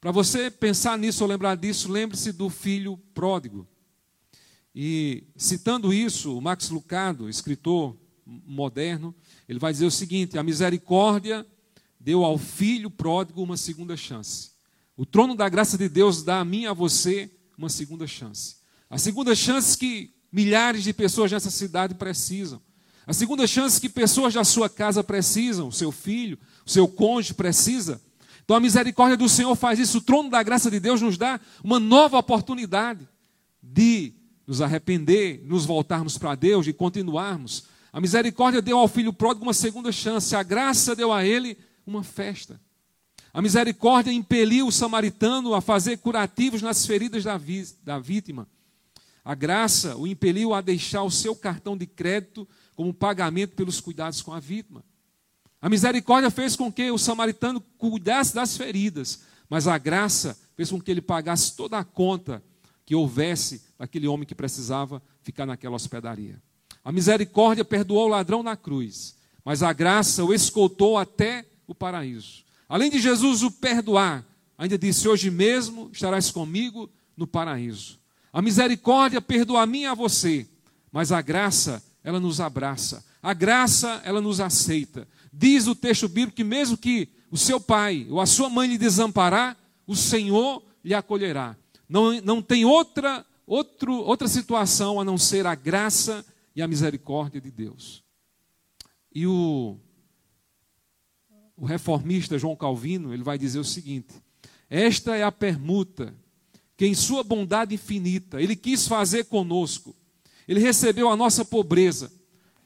Para 0.01 0.13
você 0.13 0.53
pensar 0.53 0.97
nisso 0.97 1.25
ou 1.25 1.29
lembrar 1.29 1.57
disso, 1.57 1.91
lembre-se 1.91 2.31
do 2.31 2.49
filho 2.49 2.97
pródigo. 3.13 3.67
E 4.79 5.25
citando 5.35 5.91
isso, 5.91 6.37
o 6.37 6.41
Max 6.43 6.69
Lucado, 6.69 7.31
escritor 7.31 7.97
moderno, 8.27 9.15
ele 9.49 9.59
vai 9.59 9.73
dizer 9.73 9.87
o 9.87 9.91
seguinte: 9.91 10.39
a 10.39 10.43
misericórdia 10.43 11.47
deu 11.99 12.23
ao 12.23 12.37
filho 12.37 12.91
pródigo 12.91 13.43
uma 13.43 13.57
segunda 13.57 13.97
chance. 13.97 14.51
O 14.95 15.07
trono 15.07 15.35
da 15.35 15.49
graça 15.49 15.79
de 15.79 15.89
Deus 15.89 16.23
dá 16.23 16.41
a 16.41 16.45
mim 16.45 16.63
e 16.63 16.67
a 16.67 16.75
você 16.75 17.31
uma 17.57 17.71
segunda 17.71 18.07
chance. 18.07 18.57
A 18.91 18.99
segunda 18.99 19.35
chance 19.35 19.79
que 19.79 20.15
milhares 20.31 20.85
de 20.85 20.93
pessoas 20.93 21.33
nessa 21.33 21.51
cidade 21.51 21.95
precisam. 21.95 22.61
A 23.07 23.15
segunda 23.15 23.47
chance 23.47 23.81
que 23.81 23.89
pessoas 23.89 24.35
da 24.35 24.45
sua 24.45 24.69
casa 24.69 25.03
precisam, 25.03 25.69
o 25.69 25.73
seu 25.73 25.91
filho, 25.91 26.39
o 26.67 26.71
seu 26.71 26.87
cônjuge 26.87 27.33
precisa. 27.33 27.99
Então 28.45 28.55
a 28.55 28.61
misericórdia 28.61 29.17
do 29.17 29.29
Senhor 29.29 29.57
faz 29.57 29.79
isso. 29.79 29.99
O 29.99 30.03
trono 30.03 30.29
da 30.29 30.43
graça 30.43 30.71
de 30.71 30.79
Deus 30.79 31.01
nos 31.01 31.17
dá 31.17 31.41
uma 31.65 31.81
nova 31.81 32.19
oportunidade 32.19 33.09
de 33.63 34.13
nos 34.47 34.61
arrepender, 34.61 35.43
nos 35.45 35.67
voltarmos 35.67 36.17
para 36.17 36.35
Deus 36.35 36.67
e 36.67 36.73
continuarmos. 36.73 37.65
A 37.93 38.01
misericórdia 38.01 38.63
deu 38.63 38.79
ao 38.79 38.87
filho 38.87 39.13
pródigo 39.13 39.45
uma 39.45 39.55
segunda 39.55 39.91
chance. 39.91 40.37
A 40.37 40.43
graça 40.43 40.95
deu 40.95 41.13
a 41.13 41.25
ele 41.25 41.59
uma 41.87 42.05
festa. 42.05 42.61
A 43.33 43.43
misericórdia 43.43 44.13
impeliu 44.13 44.67
o 44.67 44.73
samaritano 44.73 45.55
a 45.55 45.61
fazer 45.61 45.99
curativos 45.99 46.63
nas 46.63 46.87
feridas 46.87 47.25
da, 47.25 47.39
da 47.85 47.99
vítima. 47.99 48.49
A 49.25 49.35
graça 49.35 49.97
o 49.97 50.07
impeliu 50.07 50.55
a 50.55 50.61
deixar 50.61 51.03
o 51.03 51.11
seu 51.11 51.35
cartão 51.35 51.77
de 51.77 51.87
crédito 51.87 52.49
como 52.75 52.95
pagamento 52.95 53.57
pelos 53.57 53.81
cuidados 53.81 54.23
com 54.23 54.33
a 54.33 54.39
vítima. 54.39 54.85
A 55.61 55.69
misericórdia 55.69 56.31
fez 56.31 56.55
com 56.55 56.71
que 56.71 56.91
o 56.91 56.99
samaritano 56.99 57.61
cuidasse 57.77 58.35
das 58.35 58.57
feridas, 58.57 59.23
mas 59.51 59.67
a 59.67 59.77
graça 59.79 60.39
fez 60.55 60.71
com 60.71 60.81
que 60.81 60.91
ele 60.91 61.03
pagasse 61.03 61.57
toda 61.57 61.77
a 61.79 61.85
conta 61.85 62.43
que 62.85 62.95
houvesse 62.95 63.66
daquele 63.79 64.09
homem 64.09 64.27
que 64.27 64.35
precisava 64.35 65.03
ficar 65.23 65.47
naquela 65.47 65.77
hospedaria. 65.77 66.41
A 66.85 66.93
misericórdia 66.93 67.65
perdoou 67.65 68.07
o 68.07 68.11
ladrão 68.11 68.43
na 68.43 68.57
cruz, 68.57 69.17
mas 69.45 69.63
a 69.63 69.73
graça 69.73 70.25
o 70.25 70.33
escoltou 70.33 70.97
até 70.97 71.45
o 71.67 71.75
paraíso. 71.75 72.45
Além 72.69 72.91
de 72.91 72.99
Jesus 72.99 73.43
o 73.43 73.51
perdoar, 73.51 74.25
ainda 74.57 74.79
disse: 74.79 75.09
Hoje 75.09 75.31
mesmo 75.31 75.91
estarás 75.93 76.31
comigo 76.31 76.91
no 77.17 77.27
paraíso. 77.27 77.99
A 78.33 78.43
misericórdia 78.43 79.21
perdoa 79.21 79.63
a 79.63 79.67
mim 79.67 79.83
e 79.83 79.87
a 79.87 79.95
você, 79.95 80.47
mas 80.93 81.13
a 81.13 81.21
graça 81.21 81.83
ela 82.05 82.21
nos 82.21 82.41
abraça. 82.41 83.05
A 83.21 83.35
graça, 83.35 84.01
ela 84.05 84.21
nos 84.21 84.41
aceita. 84.41 85.09
Diz 85.33 85.67
o 85.67 85.75
texto 85.75 86.09
bíblico 86.09 86.37
que 86.37 86.45
mesmo 86.45 86.77
que 86.77 87.09
o 87.31 87.37
seu 87.37 87.61
pai 87.61 88.07
ou 88.09 88.21
a 88.21 88.27
sua 88.27 88.49
mãe 88.49 88.69
lhe 88.69 88.79
desamparar, 88.79 89.57
o 89.87 89.97
Senhor 89.97 90.63
lhe 90.85 90.95
acolherá. 90.95 91.57
Não, 91.89 92.21
não 92.21 92.41
tem 92.41 92.65
outra, 92.65 93.27
outro, 93.47 93.93
outra 93.95 94.29
situação 94.29 95.01
a 95.01 95.05
não 95.05 95.17
ser 95.17 95.47
a 95.47 95.55
graça 95.55 96.25
e 96.55 96.63
a 96.63 96.69
misericórdia 96.69 97.41
de 97.41 97.51
Deus. 97.51 98.03
E 99.15 99.27
o, 99.27 99.79
o 101.57 101.65
reformista 101.65 102.39
João 102.39 102.57
Calvino, 102.57 103.15
ele 103.15 103.23
vai 103.23 103.39
dizer 103.39 103.59
o 103.59 103.65
seguinte: 103.65 104.15
Esta 104.69 105.17
é 105.17 105.23
a 105.23 105.33
permuta 105.33 106.15
que 106.77 106.87
em 106.87 106.95
sua 106.95 107.23
bondade 107.23 107.75
infinita 107.75 108.41
ele 108.41 108.55
quis 108.55 108.87
fazer 108.87 109.25
conosco 109.25 109.97
ele 110.47 110.61
recebeu 110.61 111.09
a 111.11 111.17
nossa 111.17 111.45
pobreza, 111.45 112.13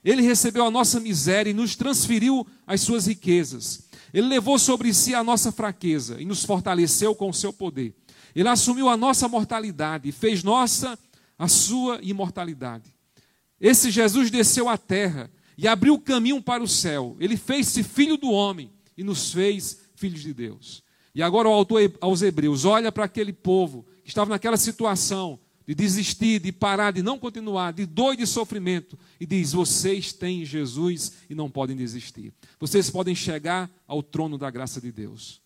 ele 0.04 0.22
recebeu 0.22 0.64
a 0.64 0.70
nossa 0.70 1.00
miséria 1.00 1.50
e 1.50 1.54
nos 1.54 1.76
transferiu 1.76 2.46
as 2.66 2.80
suas 2.80 3.06
riquezas. 3.06 3.88
Ele 4.12 4.26
levou 4.26 4.58
sobre 4.58 4.92
si 4.92 5.14
a 5.14 5.22
nossa 5.22 5.52
fraqueza 5.52 6.20
e 6.20 6.24
nos 6.24 6.44
fortaleceu 6.44 7.14
com 7.14 7.30
o 7.30 7.34
seu 7.34 7.52
poder. 7.52 7.94
Ele 8.34 8.48
assumiu 8.48 8.88
a 8.88 8.96
nossa 8.96 9.28
mortalidade 9.28 10.08
e 10.08 10.12
fez 10.12 10.42
nossa 10.42 10.98
a 11.38 11.48
sua 11.48 11.98
imortalidade. 12.02 12.94
Esse 13.60 13.90
Jesus 13.90 14.30
desceu 14.30 14.68
à 14.68 14.78
terra 14.78 15.30
e 15.56 15.68
abriu 15.68 15.94
o 15.94 16.00
caminho 16.00 16.40
para 16.42 16.62
o 16.62 16.68
céu. 16.68 17.16
Ele 17.20 17.36
fez-se 17.36 17.82
filho 17.82 18.16
do 18.16 18.30
homem 18.30 18.70
e 18.96 19.04
nos 19.04 19.32
fez 19.32 19.80
filhos 19.94 20.22
de 20.22 20.32
Deus. 20.32 20.82
E 21.14 21.22
agora 21.22 21.48
o 21.48 21.52
autor 21.52 21.92
aos 22.00 22.22
Hebreus 22.22 22.64
olha 22.64 22.90
para 22.90 23.04
aquele 23.04 23.32
povo 23.32 23.84
que 24.02 24.08
estava 24.08 24.30
naquela 24.30 24.56
situação 24.56 25.38
de 25.66 25.74
desistir, 25.74 26.40
de 26.40 26.50
parar, 26.50 26.92
de 26.92 27.02
não 27.02 27.18
continuar, 27.18 27.72
de 27.72 27.86
dor 27.86 28.14
e 28.14 28.16
de 28.16 28.26
sofrimento, 28.26 28.98
e 29.20 29.26
diz: 29.26 29.52
Vocês 29.52 30.12
têm 30.12 30.44
Jesus 30.44 31.12
e 31.28 31.34
não 31.34 31.50
podem 31.50 31.76
desistir. 31.76 32.32
Vocês 32.58 32.90
podem 32.90 33.14
chegar 33.14 33.70
ao 33.86 34.02
trono 34.02 34.36
da 34.36 34.50
graça 34.50 34.80
de 34.80 34.90
Deus. 34.90 35.40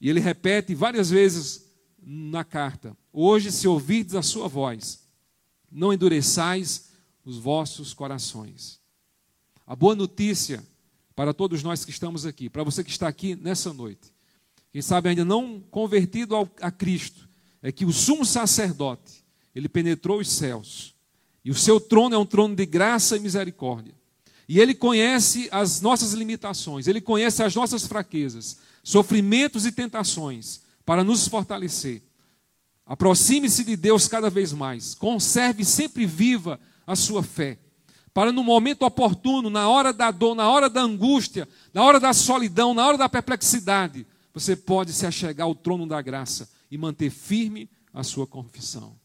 E 0.00 0.08
ele 0.08 0.20
repete 0.20 0.74
várias 0.74 1.10
vezes 1.10 1.63
na 2.04 2.44
carta: 2.44 2.96
Hoje, 3.12 3.50
se 3.50 3.66
ouvirdes 3.66 4.14
a 4.14 4.22
sua 4.22 4.48
voz, 4.48 5.00
não 5.70 5.92
endureçais 5.92 6.90
os 7.24 7.38
vossos 7.38 7.94
corações. 7.94 8.80
A 9.66 9.74
boa 9.74 9.94
notícia 9.94 10.62
para 11.16 11.32
todos 11.32 11.62
nós 11.62 11.84
que 11.84 11.90
estamos 11.90 12.26
aqui, 12.26 12.50
para 12.50 12.64
você 12.64 12.84
que 12.84 12.90
está 12.90 13.08
aqui 13.08 13.34
nessa 13.36 13.72
noite, 13.72 14.12
quem 14.72 14.82
sabe 14.82 15.08
ainda 15.08 15.24
não 15.24 15.60
convertido 15.70 16.34
ao, 16.34 16.50
a 16.60 16.70
Cristo, 16.70 17.28
é 17.62 17.72
que 17.72 17.84
o 17.84 17.92
sumo 17.92 18.24
sacerdote, 18.24 19.24
ele 19.54 19.68
penetrou 19.68 20.18
os 20.20 20.28
céus. 20.28 20.94
E 21.44 21.50
o 21.50 21.54
seu 21.54 21.78
trono 21.78 22.14
é 22.14 22.18
um 22.18 22.26
trono 22.26 22.56
de 22.56 22.66
graça 22.66 23.16
e 23.16 23.20
misericórdia. 23.20 23.94
E 24.48 24.58
ele 24.58 24.74
conhece 24.74 25.48
as 25.52 25.80
nossas 25.80 26.12
limitações, 26.12 26.86
ele 26.86 27.00
conhece 27.00 27.42
as 27.42 27.54
nossas 27.54 27.86
fraquezas, 27.86 28.58
sofrimentos 28.82 29.64
e 29.64 29.72
tentações 29.72 30.63
para 30.84 31.04
nos 31.04 31.26
fortalecer. 31.28 32.02
Aproxime-se 32.86 33.64
de 33.64 33.76
Deus 33.76 34.06
cada 34.06 34.28
vez 34.28 34.52
mais. 34.52 34.94
Conserve 34.94 35.64
sempre 35.64 36.04
viva 36.04 36.60
a 36.86 36.94
sua 36.94 37.22
fé. 37.22 37.58
Para 38.12 38.30
no 38.30 38.44
momento 38.44 38.84
oportuno, 38.84 39.50
na 39.50 39.68
hora 39.68 39.92
da 39.92 40.10
dor, 40.10 40.34
na 40.34 40.48
hora 40.48 40.70
da 40.70 40.82
angústia, 40.82 41.48
na 41.72 41.82
hora 41.82 41.98
da 41.98 42.12
solidão, 42.12 42.74
na 42.74 42.86
hora 42.86 42.96
da 42.96 43.08
perplexidade, 43.08 44.06
você 44.32 44.54
pode 44.54 44.92
se 44.92 45.06
achegar 45.06 45.46
ao 45.46 45.54
trono 45.54 45.86
da 45.86 46.00
graça 46.00 46.48
e 46.70 46.78
manter 46.78 47.10
firme 47.10 47.68
a 47.92 48.02
sua 48.02 48.26
confissão. 48.26 48.96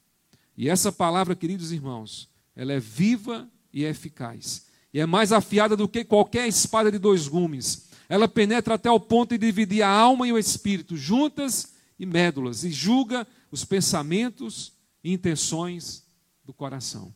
E 0.57 0.69
essa 0.69 0.91
palavra, 0.91 1.35
queridos 1.35 1.71
irmãos, 1.71 2.29
ela 2.55 2.73
é 2.73 2.79
viva 2.79 3.49
e 3.73 3.85
eficaz. 3.85 4.65
E 4.93 4.99
é 4.99 5.05
mais 5.05 5.31
afiada 5.31 5.77
do 5.77 5.87
que 5.87 6.03
qualquer 6.03 6.47
espada 6.47 6.91
de 6.91 6.97
dois 6.97 7.27
gumes. 7.27 7.88
Ela 8.09 8.27
penetra 8.27 8.73
até 8.73 8.89
o 8.89 8.99
ponto 8.99 9.29
de 9.29 9.37
dividir 9.37 9.83
a 9.83 9.89
alma 9.89 10.27
e 10.27 10.33
o 10.33 10.37
espírito, 10.37 10.97
juntas 10.97 11.75
e 11.99 12.07
médulas, 12.07 12.63
e 12.63 12.71
julga 12.71 13.27
os 13.51 13.63
pensamentos 13.63 14.73
e 15.03 15.13
intenções 15.13 16.03
do 16.43 16.51
coração. 16.51 17.13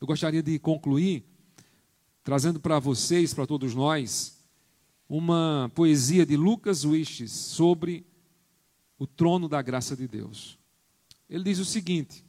Eu 0.00 0.06
gostaria 0.06 0.42
de 0.42 0.58
concluir 0.58 1.24
trazendo 2.24 2.58
para 2.58 2.78
vocês, 2.78 3.32
para 3.32 3.46
todos 3.46 3.74
nós, 3.74 4.38
uma 5.08 5.70
poesia 5.74 6.26
de 6.26 6.36
Lucas 6.36 6.84
Wishes 6.84 7.30
sobre 7.30 8.04
o 8.98 9.06
trono 9.06 9.48
da 9.48 9.62
graça 9.62 9.94
de 9.94 10.08
Deus. 10.08 10.58
Ele 11.28 11.44
diz 11.44 11.58
o 11.58 11.64
seguinte: 11.64 12.24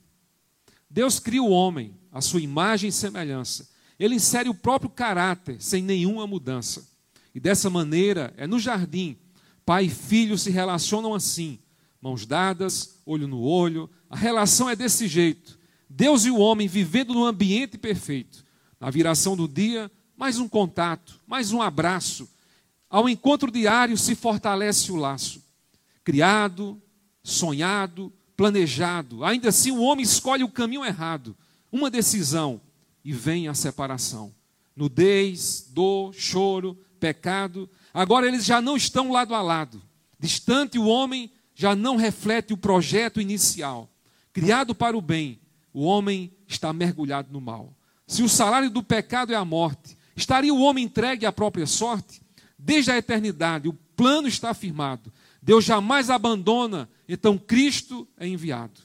Deus 0.89 1.19
cria 1.19 1.41
o 1.41 1.49
homem, 1.49 1.97
a 2.11 2.21
sua 2.21 2.41
imagem 2.41 2.89
e 2.89 2.93
semelhança. 2.93 3.69
Ele 3.97 4.15
insere 4.15 4.49
o 4.49 4.53
próprio 4.53 4.89
caráter, 4.89 5.61
sem 5.61 5.81
nenhuma 5.81 6.27
mudança. 6.27 6.94
E 7.35 7.39
dessa 7.39 7.69
maneira, 7.69 8.33
é 8.37 8.47
no 8.47 8.57
jardim, 8.57 9.17
pai 9.65 9.85
e 9.85 9.89
filho 9.89 10.37
se 10.37 10.49
relacionam 10.49 11.13
assim, 11.13 11.59
mãos 12.01 12.25
dadas, 12.25 13.01
olho 13.05 13.27
no 13.27 13.41
olho. 13.41 13.89
A 14.09 14.15
relação 14.15 14.69
é 14.69 14.75
desse 14.75 15.05
jeito. 15.05 15.59
Deus 15.89 16.23
e 16.23 16.31
o 16.31 16.37
homem 16.37 16.65
vivendo 16.65 17.13
num 17.13 17.25
ambiente 17.25 17.77
perfeito. 17.77 18.45
Na 18.79 18.89
viração 18.89 19.35
do 19.35 19.49
dia, 19.49 19.91
mais 20.15 20.39
um 20.39 20.47
contato, 20.47 21.19
mais 21.27 21.51
um 21.51 21.61
abraço. 21.61 22.29
Ao 22.89 23.09
encontro 23.09 23.51
diário 23.51 23.97
se 23.97 24.15
fortalece 24.15 24.89
o 24.89 24.95
laço. 24.95 25.43
Criado, 26.05 26.81
sonhado, 27.21 28.13
planejado. 28.37 29.25
Ainda 29.25 29.49
assim, 29.49 29.71
o 29.71 29.81
homem 29.81 30.03
escolhe 30.03 30.43
o 30.45 30.49
caminho 30.49 30.85
errado, 30.85 31.35
uma 31.69 31.91
decisão, 31.91 32.61
e 33.03 33.11
vem 33.11 33.49
a 33.49 33.53
separação. 33.53 34.33
Nudez, 34.73 35.69
dor, 35.71 36.13
choro, 36.13 36.77
pecado. 37.05 37.69
Agora 37.93 38.27
eles 38.27 38.43
já 38.43 38.59
não 38.59 38.75
estão 38.75 39.11
lado 39.11 39.35
a 39.35 39.41
lado. 39.41 39.79
Distante, 40.19 40.79
o 40.79 40.87
homem 40.87 41.31
já 41.53 41.75
não 41.75 41.95
reflete 41.95 42.51
o 42.51 42.57
projeto 42.57 43.21
inicial. 43.21 43.87
Criado 44.33 44.73
para 44.73 44.97
o 44.97 45.01
bem, 45.01 45.39
o 45.71 45.83
homem 45.83 46.33
está 46.47 46.73
mergulhado 46.73 47.31
no 47.31 47.39
mal. 47.39 47.71
Se 48.07 48.23
o 48.23 48.29
salário 48.29 48.71
do 48.71 48.81
pecado 48.81 49.31
é 49.31 49.35
a 49.35 49.45
morte, 49.45 49.95
estaria 50.15 50.53
o 50.53 50.61
homem 50.61 50.85
entregue 50.85 51.27
à 51.27 51.31
própria 51.31 51.67
sorte? 51.67 52.21
Desde 52.57 52.89
a 52.89 52.97
eternidade, 52.97 53.67
o 53.67 53.73
plano 53.73 54.27
está 54.27 54.53
firmado. 54.53 55.13
Deus 55.41 55.63
jamais 55.63 56.09
abandona, 56.09 56.89
então 57.07 57.37
Cristo 57.37 58.07
é 58.17 58.27
enviado. 58.27 58.81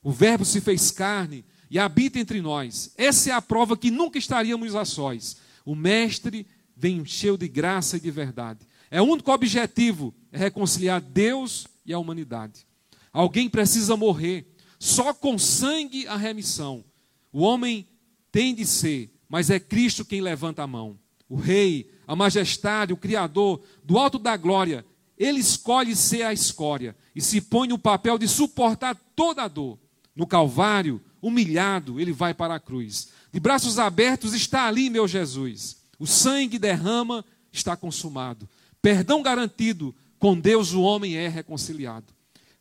O 0.00 0.12
Verbo 0.12 0.44
se 0.44 0.60
fez 0.60 0.92
carne 0.92 1.44
e 1.68 1.78
habita 1.78 2.20
entre 2.20 2.40
nós. 2.40 2.92
Essa 2.96 3.30
é 3.30 3.32
a 3.32 3.42
prova 3.42 3.76
que 3.76 3.90
nunca 3.90 4.16
estaríamos 4.16 4.76
a 4.76 4.84
sós. 4.84 5.36
O 5.64 5.74
Mestre 5.74 6.46
vem 6.76 7.04
cheio 7.04 7.36
de 7.36 7.48
graça 7.48 7.96
e 7.96 8.00
de 8.00 8.10
verdade. 8.10 8.66
É 8.90 9.00
o 9.00 9.04
único 9.04 9.32
objetivo 9.32 10.14
é 10.30 10.38
reconciliar 10.38 11.00
Deus 11.00 11.66
e 11.84 11.92
a 11.92 11.98
humanidade. 11.98 12.66
Alguém 13.12 13.48
precisa 13.48 13.96
morrer. 13.96 14.46
Só 14.78 15.14
com 15.14 15.38
sangue 15.38 16.06
a 16.06 16.16
remissão. 16.16 16.84
O 17.32 17.40
homem 17.40 17.88
tem 18.30 18.54
de 18.54 18.66
ser, 18.66 19.10
mas 19.28 19.50
é 19.50 19.58
Cristo 19.58 20.04
quem 20.04 20.20
levanta 20.20 20.62
a 20.62 20.66
mão. 20.66 20.98
o 21.28 21.36
Rei, 21.36 21.90
a 22.06 22.14
majestade, 22.14 22.92
o 22.92 22.96
Criador, 22.96 23.62
do 23.82 23.98
alto 23.98 24.18
da 24.18 24.36
glória, 24.36 24.84
ele 25.16 25.40
escolhe 25.40 25.96
ser 25.96 26.22
a 26.22 26.32
escória 26.32 26.96
e 27.14 27.20
se 27.20 27.40
põe 27.40 27.68
no 27.68 27.78
papel 27.78 28.18
de 28.18 28.28
suportar 28.28 28.94
toda 29.16 29.44
a 29.44 29.48
dor. 29.48 29.78
No 30.14 30.26
Calvário, 30.26 31.00
humilhado, 31.22 31.98
ele 31.98 32.12
vai 32.12 32.34
para 32.34 32.54
a 32.54 32.60
cruz. 32.60 33.08
De 33.32 33.40
braços 33.40 33.78
abertos 33.78 34.34
está 34.34 34.66
ali, 34.66 34.90
meu 34.90 35.08
Jesus. 35.08 35.83
O 35.98 36.06
sangue 36.06 36.58
derrama, 36.58 37.24
está 37.52 37.76
consumado. 37.76 38.48
Perdão 38.82 39.22
garantido, 39.22 39.94
com 40.18 40.38
Deus 40.38 40.72
o 40.72 40.82
homem 40.82 41.16
é 41.16 41.28
reconciliado. 41.28 42.12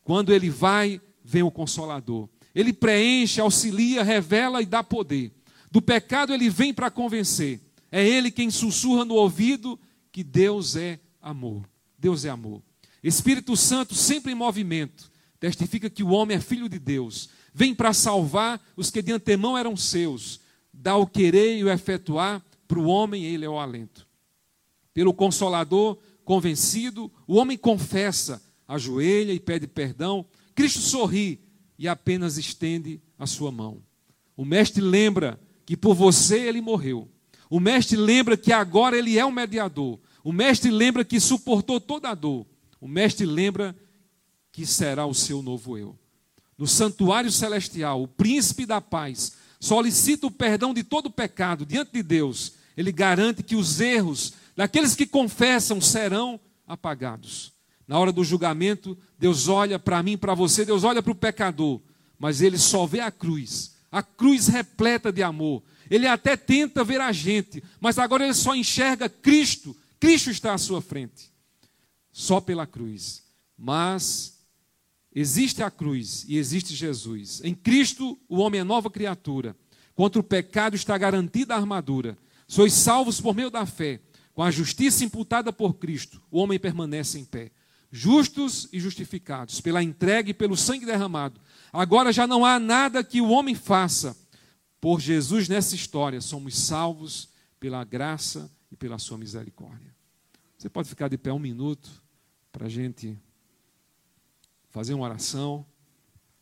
Quando 0.03 0.33
ele 0.33 0.49
vai, 0.49 1.01
vem 1.23 1.43
o 1.43 1.51
consolador. 1.51 2.29
Ele 2.53 2.71
preenche, 2.71 3.41
auxilia, 3.41 4.03
revela 4.03 4.61
e 4.61 4.65
dá 4.65 4.83
poder. 4.83 5.31
Do 5.71 5.81
pecado 5.81 6.33
ele 6.33 6.49
vem 6.49 6.73
para 6.73 6.91
convencer. 6.91 7.59
É 7.91 8.07
ele 8.07 8.29
quem 8.29 8.51
sussurra 8.51 9.05
no 9.05 9.15
ouvido 9.15 9.79
que 10.11 10.23
Deus 10.23 10.75
é 10.75 10.99
amor. 11.21 11.63
Deus 11.97 12.25
é 12.25 12.29
amor. 12.29 12.61
Espírito 13.03 13.57
Santo, 13.57 13.95
sempre 13.95 14.31
em 14.31 14.35
movimento, 14.35 15.11
testifica 15.39 15.89
que 15.89 16.03
o 16.03 16.09
homem 16.09 16.37
é 16.37 16.39
filho 16.39 16.69
de 16.69 16.79
Deus. 16.79 17.29
Vem 17.53 17.73
para 17.73 17.93
salvar 17.93 18.61
os 18.75 18.89
que 18.89 19.01
de 19.01 19.11
antemão 19.11 19.57
eram 19.57 19.75
seus. 19.75 20.39
Dá 20.71 20.95
o 20.95 21.07
querer 21.07 21.57
e 21.57 21.63
o 21.63 21.69
efetuar, 21.69 22.41
para 22.67 22.79
o 22.79 22.85
homem 22.85 23.23
ele 23.23 23.45
é 23.45 23.49
o 23.49 23.59
alento. 23.59 24.07
Pelo 24.93 25.13
Consolador, 25.13 25.97
convencido, 26.23 27.11
o 27.27 27.35
homem 27.35 27.57
confessa, 27.57 28.41
ajoelha 28.67 29.33
e 29.33 29.39
pede 29.39 29.67
perdão. 29.67 30.25
Cristo 30.55 30.79
sorri 30.79 31.41
e 31.77 31.87
apenas 31.87 32.37
estende 32.37 33.01
a 33.17 33.25
sua 33.25 33.51
mão. 33.51 33.81
O 34.35 34.45
Mestre 34.45 34.81
lembra 34.81 35.39
que 35.65 35.77
por 35.77 35.93
você 35.93 36.39
ele 36.39 36.61
morreu. 36.61 37.09
O 37.49 37.59
Mestre 37.59 37.97
lembra 37.97 38.35
que 38.35 38.51
agora 38.51 38.97
ele 38.97 39.17
é 39.17 39.25
o 39.25 39.31
mediador. 39.31 39.99
O 40.23 40.31
Mestre 40.31 40.71
lembra 40.71 41.05
que 41.05 41.19
suportou 41.19 41.79
toda 41.79 42.09
a 42.09 42.15
dor. 42.15 42.45
O 42.79 42.87
Mestre 42.87 43.25
lembra 43.25 43.75
que 44.51 44.65
será 44.65 45.05
o 45.05 45.13
seu 45.13 45.41
novo 45.41 45.77
eu. 45.77 45.97
No 46.57 46.67
santuário 46.67 47.31
celestial, 47.31 48.01
o 48.01 48.07
príncipe 48.07 48.65
da 48.65 48.79
paz 48.79 49.33
solicita 49.63 50.27
o 50.27 50.31
perdão 50.31 50.73
de 50.73 50.83
todo 50.83 51.09
pecado 51.09 51.65
diante 51.65 51.93
de 51.93 52.03
Deus. 52.03 52.51
Ele 52.75 52.91
garante 52.91 53.41
que 53.41 53.55
os 53.55 53.79
erros 53.79 54.33
daqueles 54.57 54.93
que 54.93 55.05
confessam 55.05 55.79
serão 55.79 56.37
apagados. 56.67 57.53
Na 57.87 57.97
hora 57.97 58.11
do 58.11 58.25
julgamento, 58.25 58.97
Deus 59.17 59.47
olha 59.47 59.79
para 59.79 60.03
mim, 60.03 60.17
para 60.17 60.33
você, 60.33 60.65
Deus 60.65 60.83
olha 60.83 61.01
para 61.01 61.13
o 61.13 61.15
pecador, 61.15 61.79
mas 62.19 62.41
ele 62.41 62.57
só 62.57 62.85
vê 62.85 62.99
a 62.99 63.09
cruz, 63.09 63.73
a 63.89 64.03
cruz 64.03 64.47
repleta 64.47 65.13
de 65.13 65.23
amor. 65.23 65.63
Ele 65.89 66.07
até 66.07 66.35
tenta 66.35 66.83
ver 66.83 66.99
a 66.99 67.13
gente, 67.13 67.63
mas 67.79 67.97
agora 67.97 68.25
ele 68.25 68.33
só 68.33 68.53
enxerga 68.53 69.07
Cristo. 69.07 69.73
Cristo 69.97 70.29
está 70.29 70.53
à 70.53 70.57
sua 70.57 70.81
frente. 70.81 71.31
Só 72.11 72.41
pela 72.41 72.67
cruz. 72.67 73.23
Mas 73.57 74.39
existe 75.15 75.63
a 75.63 75.71
cruz 75.71 76.25
e 76.27 76.37
existe 76.37 76.75
Jesus. 76.75 77.41
Em 77.43 77.53
Cristo, 77.53 78.17
o 78.27 78.37
homem 78.37 78.61
é 78.61 78.63
nova 78.63 78.89
criatura. 78.89 79.55
Contra 79.95 80.19
o 80.19 80.23
pecado 80.23 80.75
está 80.75 80.97
garantida 80.97 81.53
a 81.53 81.57
armadura. 81.57 82.17
Sois 82.47 82.73
salvos 82.73 83.21
por 83.21 83.35
meio 83.35 83.49
da 83.49 83.65
fé. 83.65 84.01
Com 84.33 84.41
a 84.41 84.51
justiça 84.51 85.03
imputada 85.03 85.53
por 85.53 85.75
Cristo, 85.75 86.21
o 86.31 86.39
homem 86.39 86.59
permanece 86.59 87.19
em 87.19 87.25
pé 87.25 87.51
justos 87.95 88.67
e 88.73 88.79
justificados, 88.79 89.61
pela 89.61 89.83
entrega 89.83 90.31
e 90.31 90.33
pelo 90.33 90.57
sangue 90.57 90.83
derramado. 90.83 91.39
Agora 91.71 92.11
já 92.11 92.25
não 92.25 92.43
há 92.43 92.59
nada 92.59 93.03
que 93.03 93.21
o 93.21 93.29
homem 93.29 93.53
faça. 93.53 94.17
Por 94.81 94.99
Jesus 94.99 95.47
nessa 95.47 95.75
história, 95.75 96.19
somos 96.19 96.57
salvos 96.57 97.29
pela 97.59 97.83
graça 97.83 98.51
e 98.71 98.75
pela 98.75 98.97
sua 98.97 99.17
misericórdia. 99.17 99.93
Você 100.57 100.67
pode 100.67 100.89
ficar 100.89 101.07
de 101.07 101.19
pé 101.19 101.31
um 101.31 101.39
minuto 101.39 101.89
para 102.51 102.65
a 102.65 102.69
gente 102.69 103.15
fazer 104.73 104.95
uma 104.95 105.05
oração 105.05 105.63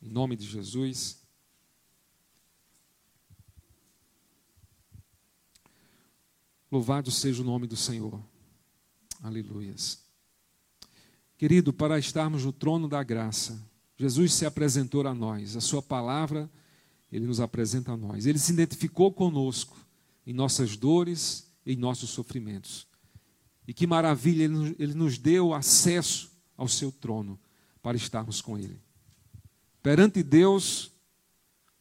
em 0.00 0.08
nome 0.08 0.34
de 0.34 0.46
Jesus. 0.46 1.22
Louvado 6.70 7.10
seja 7.10 7.42
o 7.42 7.44
nome 7.44 7.66
do 7.66 7.76
Senhor. 7.76 8.18
Aleluias. 9.22 10.02
Querido, 11.36 11.74
para 11.74 11.98
estarmos 11.98 12.46
no 12.46 12.52
trono 12.54 12.88
da 12.88 13.02
graça, 13.02 13.62
Jesus 13.98 14.32
se 14.32 14.46
apresentou 14.46 15.06
a 15.06 15.14
nós, 15.14 15.54
a 15.54 15.60
Sua 15.60 15.82
palavra, 15.82 16.50
Ele 17.12 17.26
nos 17.26 17.38
apresenta 17.38 17.92
a 17.92 17.96
nós. 17.98 18.24
Ele 18.24 18.38
se 18.38 18.50
identificou 18.50 19.12
conosco 19.12 19.76
em 20.26 20.32
nossas 20.32 20.74
dores, 20.74 21.52
em 21.66 21.76
nossos 21.76 22.08
sofrimentos. 22.08 22.86
E 23.68 23.74
que 23.74 23.86
maravilha, 23.86 24.44
Ele 24.78 24.94
nos 24.94 25.18
deu 25.18 25.52
acesso 25.52 26.32
ao 26.56 26.66
Seu 26.66 26.90
trono 26.90 27.38
para 27.82 27.96
estarmos 27.96 28.40
com 28.40 28.56
Ele. 28.56 28.78
Perante 29.82 30.22
Deus, 30.22 30.92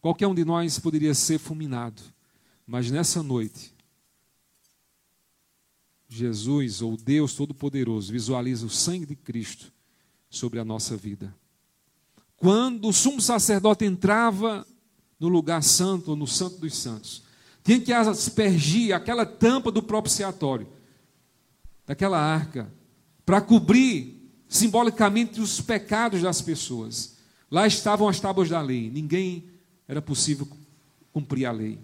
qualquer 0.01 0.27
um 0.27 0.33
de 0.33 0.43
nós 0.43 0.79
poderia 0.79 1.13
ser 1.13 1.37
fulminado, 1.37 2.01
mas 2.65 2.89
nessa 2.89 3.21
noite, 3.21 3.73
Jesus, 6.09 6.81
ou 6.81 6.97
Deus 6.97 7.35
Todo-Poderoso, 7.35 8.11
visualiza 8.11 8.65
o 8.65 8.69
sangue 8.69 9.05
de 9.05 9.15
Cristo 9.15 9.71
sobre 10.29 10.59
a 10.59 10.65
nossa 10.65 10.97
vida. 10.97 11.33
Quando 12.35 12.87
o 12.87 12.93
sumo 12.93 13.21
sacerdote 13.21 13.85
entrava 13.85 14.65
no 15.19 15.27
lugar 15.27 15.61
santo, 15.61 16.15
no 16.15 16.25
santo 16.25 16.57
dos 16.57 16.75
santos, 16.75 17.23
tinha 17.63 17.79
que 17.79 17.93
aspergir 17.93 18.93
aquela 18.95 19.25
tampa 19.25 19.71
do 19.71 19.83
propiciatório, 19.83 20.67
daquela 21.85 22.19
arca, 22.19 22.73
para 23.25 23.39
cobrir 23.39 24.20
simbolicamente 24.51 25.39
os 25.39 25.61
pecados 25.61 26.21
das 26.21 26.41
pessoas. 26.41 27.15
Lá 27.49 27.65
estavam 27.65 28.09
as 28.09 28.19
tábuas 28.19 28.49
da 28.49 28.59
lei, 28.59 28.91
ninguém 28.91 29.45
era 29.87 30.01
possível 30.01 30.45
cumprir 31.13 31.45
a 31.45 31.53
lei. 31.53 31.79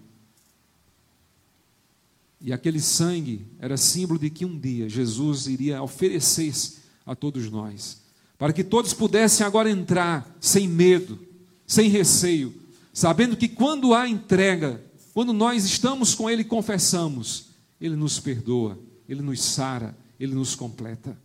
E 2.38 2.52
aquele 2.52 2.78
sangue 2.78 3.46
era 3.58 3.78
símbolo 3.78 4.20
de 4.20 4.28
que 4.28 4.44
um 4.44 4.56
dia 4.56 4.86
Jesus 4.86 5.46
iria 5.46 5.82
oferecer-se 5.82 6.76
a 7.06 7.16
todos 7.16 7.50
nós, 7.50 8.02
para 8.36 8.52
que 8.52 8.62
todos 8.62 8.92
pudessem 8.92 9.46
agora 9.46 9.70
entrar 9.70 10.36
sem 10.38 10.68
medo, 10.68 11.18
sem 11.66 11.88
receio, 11.88 12.54
sabendo 12.92 13.34
que 13.34 13.48
quando 13.48 13.94
há 13.94 14.06
entrega, 14.06 14.84
quando 15.14 15.32
nós 15.32 15.64
estamos 15.64 16.14
com 16.14 16.28
Ele 16.28 16.42
e 16.42 16.44
confessamos, 16.44 17.46
Ele 17.80 17.96
nos 17.96 18.20
perdoa, 18.20 18.78
Ele 19.08 19.22
nos 19.22 19.42
sara, 19.42 19.96
Ele 20.20 20.34
nos 20.34 20.54
completa. 20.54 21.16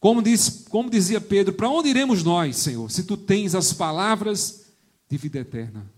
Como, 0.00 0.22
diz, 0.22 0.66
como 0.68 0.88
dizia 0.88 1.20
Pedro, 1.20 1.52
para 1.54 1.68
onde 1.68 1.88
iremos 1.88 2.22
nós, 2.22 2.56
Senhor, 2.56 2.90
se 2.90 3.02
tu 3.02 3.16
tens 3.16 3.54
as 3.54 3.72
palavras 3.72 4.66
de 5.08 5.16
vida 5.16 5.40
eterna? 5.40 5.90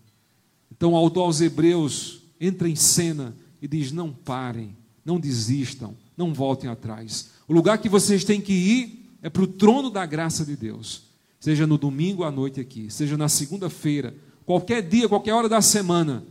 Então, 0.70 0.92
o 0.92 0.96
autor 0.96 1.24
aos 1.24 1.40
Hebreus 1.40 2.22
entra 2.40 2.68
em 2.68 2.76
cena 2.76 3.36
e 3.60 3.68
diz: 3.68 3.92
não 3.92 4.12
parem, 4.12 4.74
não 5.04 5.20
desistam, 5.20 5.94
não 6.16 6.32
voltem 6.32 6.70
atrás. 6.70 7.30
O 7.46 7.52
lugar 7.52 7.78
que 7.78 7.88
vocês 7.88 8.24
têm 8.24 8.40
que 8.40 8.52
ir 8.52 9.16
é 9.20 9.28
para 9.28 9.42
o 9.42 9.46
trono 9.46 9.90
da 9.90 10.06
graça 10.06 10.44
de 10.44 10.56
Deus. 10.56 11.02
Seja 11.38 11.66
no 11.66 11.76
domingo 11.76 12.24
à 12.24 12.30
noite 12.30 12.60
aqui, 12.60 12.90
seja 12.90 13.16
na 13.16 13.28
segunda-feira, 13.28 14.14
qualquer 14.46 14.82
dia, 14.86 15.08
qualquer 15.08 15.32
hora 15.32 15.48
da 15.48 15.60
semana, 15.60 16.24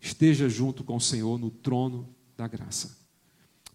esteja 0.00 0.48
junto 0.48 0.84
com 0.84 0.96
o 0.96 1.00
Senhor 1.00 1.38
no 1.38 1.50
trono 1.50 2.08
da 2.36 2.46
graça. 2.46 2.96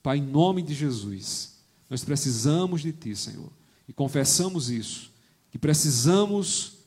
Pai, 0.01 0.17
em 0.17 0.23
nome 0.23 0.61
de 0.61 0.73
Jesus, 0.73 1.58
nós 1.89 2.03
precisamos 2.03 2.81
de 2.81 2.91
Ti, 2.91 3.15
Senhor, 3.15 3.51
e 3.87 3.93
confessamos 3.93 4.69
isso, 4.69 5.11
que 5.49 5.57
precisamos, 5.57 6.79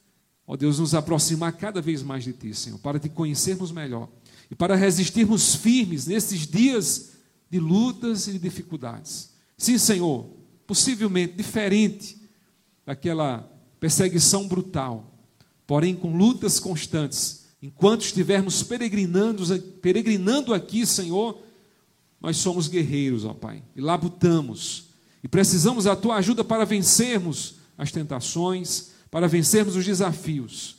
ó 0.47 0.57
Deus, 0.57 0.79
nos 0.79 0.95
aproximar 0.95 1.53
cada 1.55 1.81
vez 1.81 2.03
mais 2.03 2.23
de 2.23 2.33
Ti, 2.33 2.55
Senhor, 2.55 2.79
para 2.79 3.01
Te 3.01 3.09
conhecermos 3.09 3.73
melhor 3.73 4.09
e 4.51 4.55
para 4.55 4.77
resistirmos 4.77 5.55
firmes 5.57 6.07
nesses 6.07 6.47
dias 6.47 7.13
de 7.51 7.59
lutas 7.59 8.29
e 8.29 8.33
de 8.33 8.39
dificuldades. 8.39 9.31
Sim, 9.57 9.79
Senhor, 9.79 10.27
possivelmente 10.67 11.35
diferente 11.35 12.17
daquela 12.87 13.51
perseguição 13.81 14.47
brutal, 14.47 15.13
porém 15.67 15.95
com 15.95 16.17
lutas 16.17 16.61
constantes. 16.61 17.47
Enquanto 17.61 18.03
estivermos 18.03 18.63
peregrinando, 18.63 19.45
peregrinando 19.81 20.55
aqui, 20.55 20.87
Senhor, 20.87 21.43
nós 22.21 22.37
somos 22.37 22.69
guerreiros, 22.69 23.25
ó 23.25 23.35
Pai, 23.35 23.63
e 23.75 23.81
labutamos. 23.81 24.92
E 25.23 25.29
precisamos 25.29 25.85
da 25.85 25.95
tua 25.95 26.17
ajuda 26.17 26.43
para 26.43 26.65
vencermos 26.65 27.57
as 27.79 27.93
tentações, 27.93 28.91
para 29.11 29.29
vencermos 29.29 29.77
os 29.77 29.85
desafios. 29.85 30.77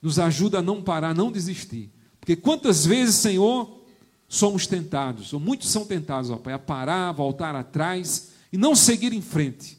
Nos 0.00 0.18
ajuda 0.18 0.58
a 0.58 0.62
não 0.62 0.82
parar, 0.82 1.14
não 1.14 1.30
desistir. 1.30 1.90
Porque 2.18 2.36
quantas 2.36 2.86
vezes, 2.86 3.16
Senhor, 3.16 3.82
somos 4.28 4.66
tentados, 4.66 5.32
ou 5.32 5.40
muitos 5.40 5.68
são 5.68 5.84
tentados, 5.84 6.30
ó 6.30 6.36
Pai, 6.36 6.54
a 6.54 6.58
parar, 6.58 7.12
voltar 7.12 7.54
atrás 7.54 8.30
e 8.52 8.56
não 8.56 8.74
seguir 8.74 9.12
em 9.12 9.20
frente. 9.20 9.78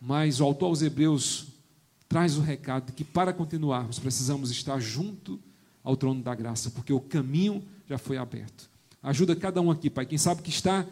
Mas 0.00 0.40
o 0.40 0.44
autor 0.44 0.66
aos 0.66 0.82
Hebreus 0.82 1.46
traz 2.08 2.36
o 2.36 2.40
recado 2.40 2.86
de 2.86 2.92
que 2.92 3.02
para 3.02 3.32
continuarmos 3.32 3.98
precisamos 3.98 4.50
estar 4.50 4.78
junto 4.78 5.40
ao 5.82 5.96
trono 5.96 6.22
da 6.22 6.34
graça, 6.34 6.70
porque 6.70 6.92
o 6.92 7.00
caminho 7.00 7.62
já 7.88 7.98
foi 7.98 8.16
aberto. 8.16 8.68
Ajuda 9.02 9.34
cada 9.34 9.60
um 9.60 9.70
aqui, 9.70 9.90
Pai. 9.90 10.06
Quem 10.06 10.18
sabe 10.18 10.42
que 10.42 10.50
está 10.50 10.86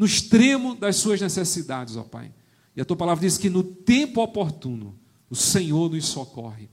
no 0.00 0.06
extremo 0.06 0.74
das 0.74 0.96
suas 0.96 1.20
necessidades, 1.20 1.94
ó 1.94 2.02
Pai. 2.02 2.32
E 2.74 2.80
a 2.80 2.86
tua 2.86 2.96
palavra 2.96 3.20
diz 3.20 3.36
que 3.36 3.50
no 3.50 3.62
tempo 3.62 4.22
oportuno 4.22 4.98
o 5.28 5.36
Senhor 5.36 5.90
nos 5.90 6.06
socorre. 6.06 6.70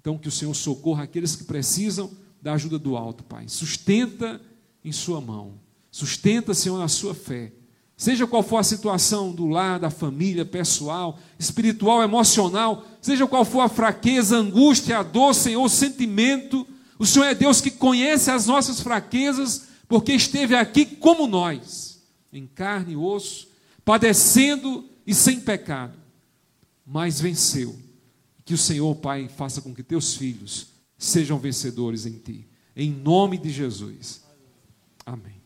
Então, 0.00 0.16
que 0.16 0.26
o 0.26 0.32
Senhor 0.32 0.54
socorra 0.54 1.02
aqueles 1.02 1.36
que 1.36 1.44
precisam 1.44 2.10
da 2.40 2.54
ajuda 2.54 2.78
do 2.78 2.96
alto, 2.96 3.24
Pai. 3.24 3.46
Sustenta 3.46 4.40
em 4.82 4.90
Sua 4.90 5.20
mão. 5.20 5.60
Sustenta, 5.90 6.54
Senhor, 6.54 6.78
na 6.78 6.88
sua 6.88 7.14
fé. 7.14 7.52
Seja 7.94 8.26
qual 8.26 8.42
for 8.42 8.56
a 8.56 8.64
situação 8.64 9.32
do 9.32 9.46
lar, 9.46 9.78
da 9.78 9.90
família, 9.90 10.46
pessoal, 10.46 11.18
espiritual, 11.38 12.02
emocional, 12.02 12.86
seja 13.02 13.26
qual 13.26 13.44
for 13.44 13.60
a 13.60 13.68
fraqueza, 13.68 14.38
a 14.38 14.40
angústia, 14.40 14.98
a 14.98 15.02
dor, 15.02 15.34
Senhor, 15.34 15.62
o 15.62 15.68
sentimento, 15.68 16.66
o 16.98 17.04
Senhor 17.04 17.26
é 17.26 17.34
Deus 17.34 17.60
que 17.60 17.70
conhece 17.70 18.30
as 18.30 18.46
nossas 18.46 18.80
fraquezas, 18.80 19.66
porque 19.86 20.14
esteve 20.14 20.54
aqui 20.54 20.86
como 20.86 21.26
nós, 21.26 21.91
em 22.32 22.46
carne 22.46 22.92
e 22.92 22.96
osso, 22.96 23.48
padecendo 23.84 24.88
e 25.06 25.14
sem 25.14 25.40
pecado, 25.40 25.98
mas 26.86 27.20
venceu. 27.20 27.78
Que 28.44 28.54
o 28.54 28.58
Senhor, 28.58 28.94
Pai, 28.96 29.28
faça 29.28 29.60
com 29.60 29.74
que 29.74 29.82
teus 29.82 30.14
filhos 30.14 30.68
sejam 30.98 31.38
vencedores 31.38 32.06
em 32.06 32.18
ti. 32.18 32.46
Em 32.74 32.90
nome 32.90 33.38
de 33.38 33.50
Jesus. 33.50 34.22
Amém. 35.04 35.41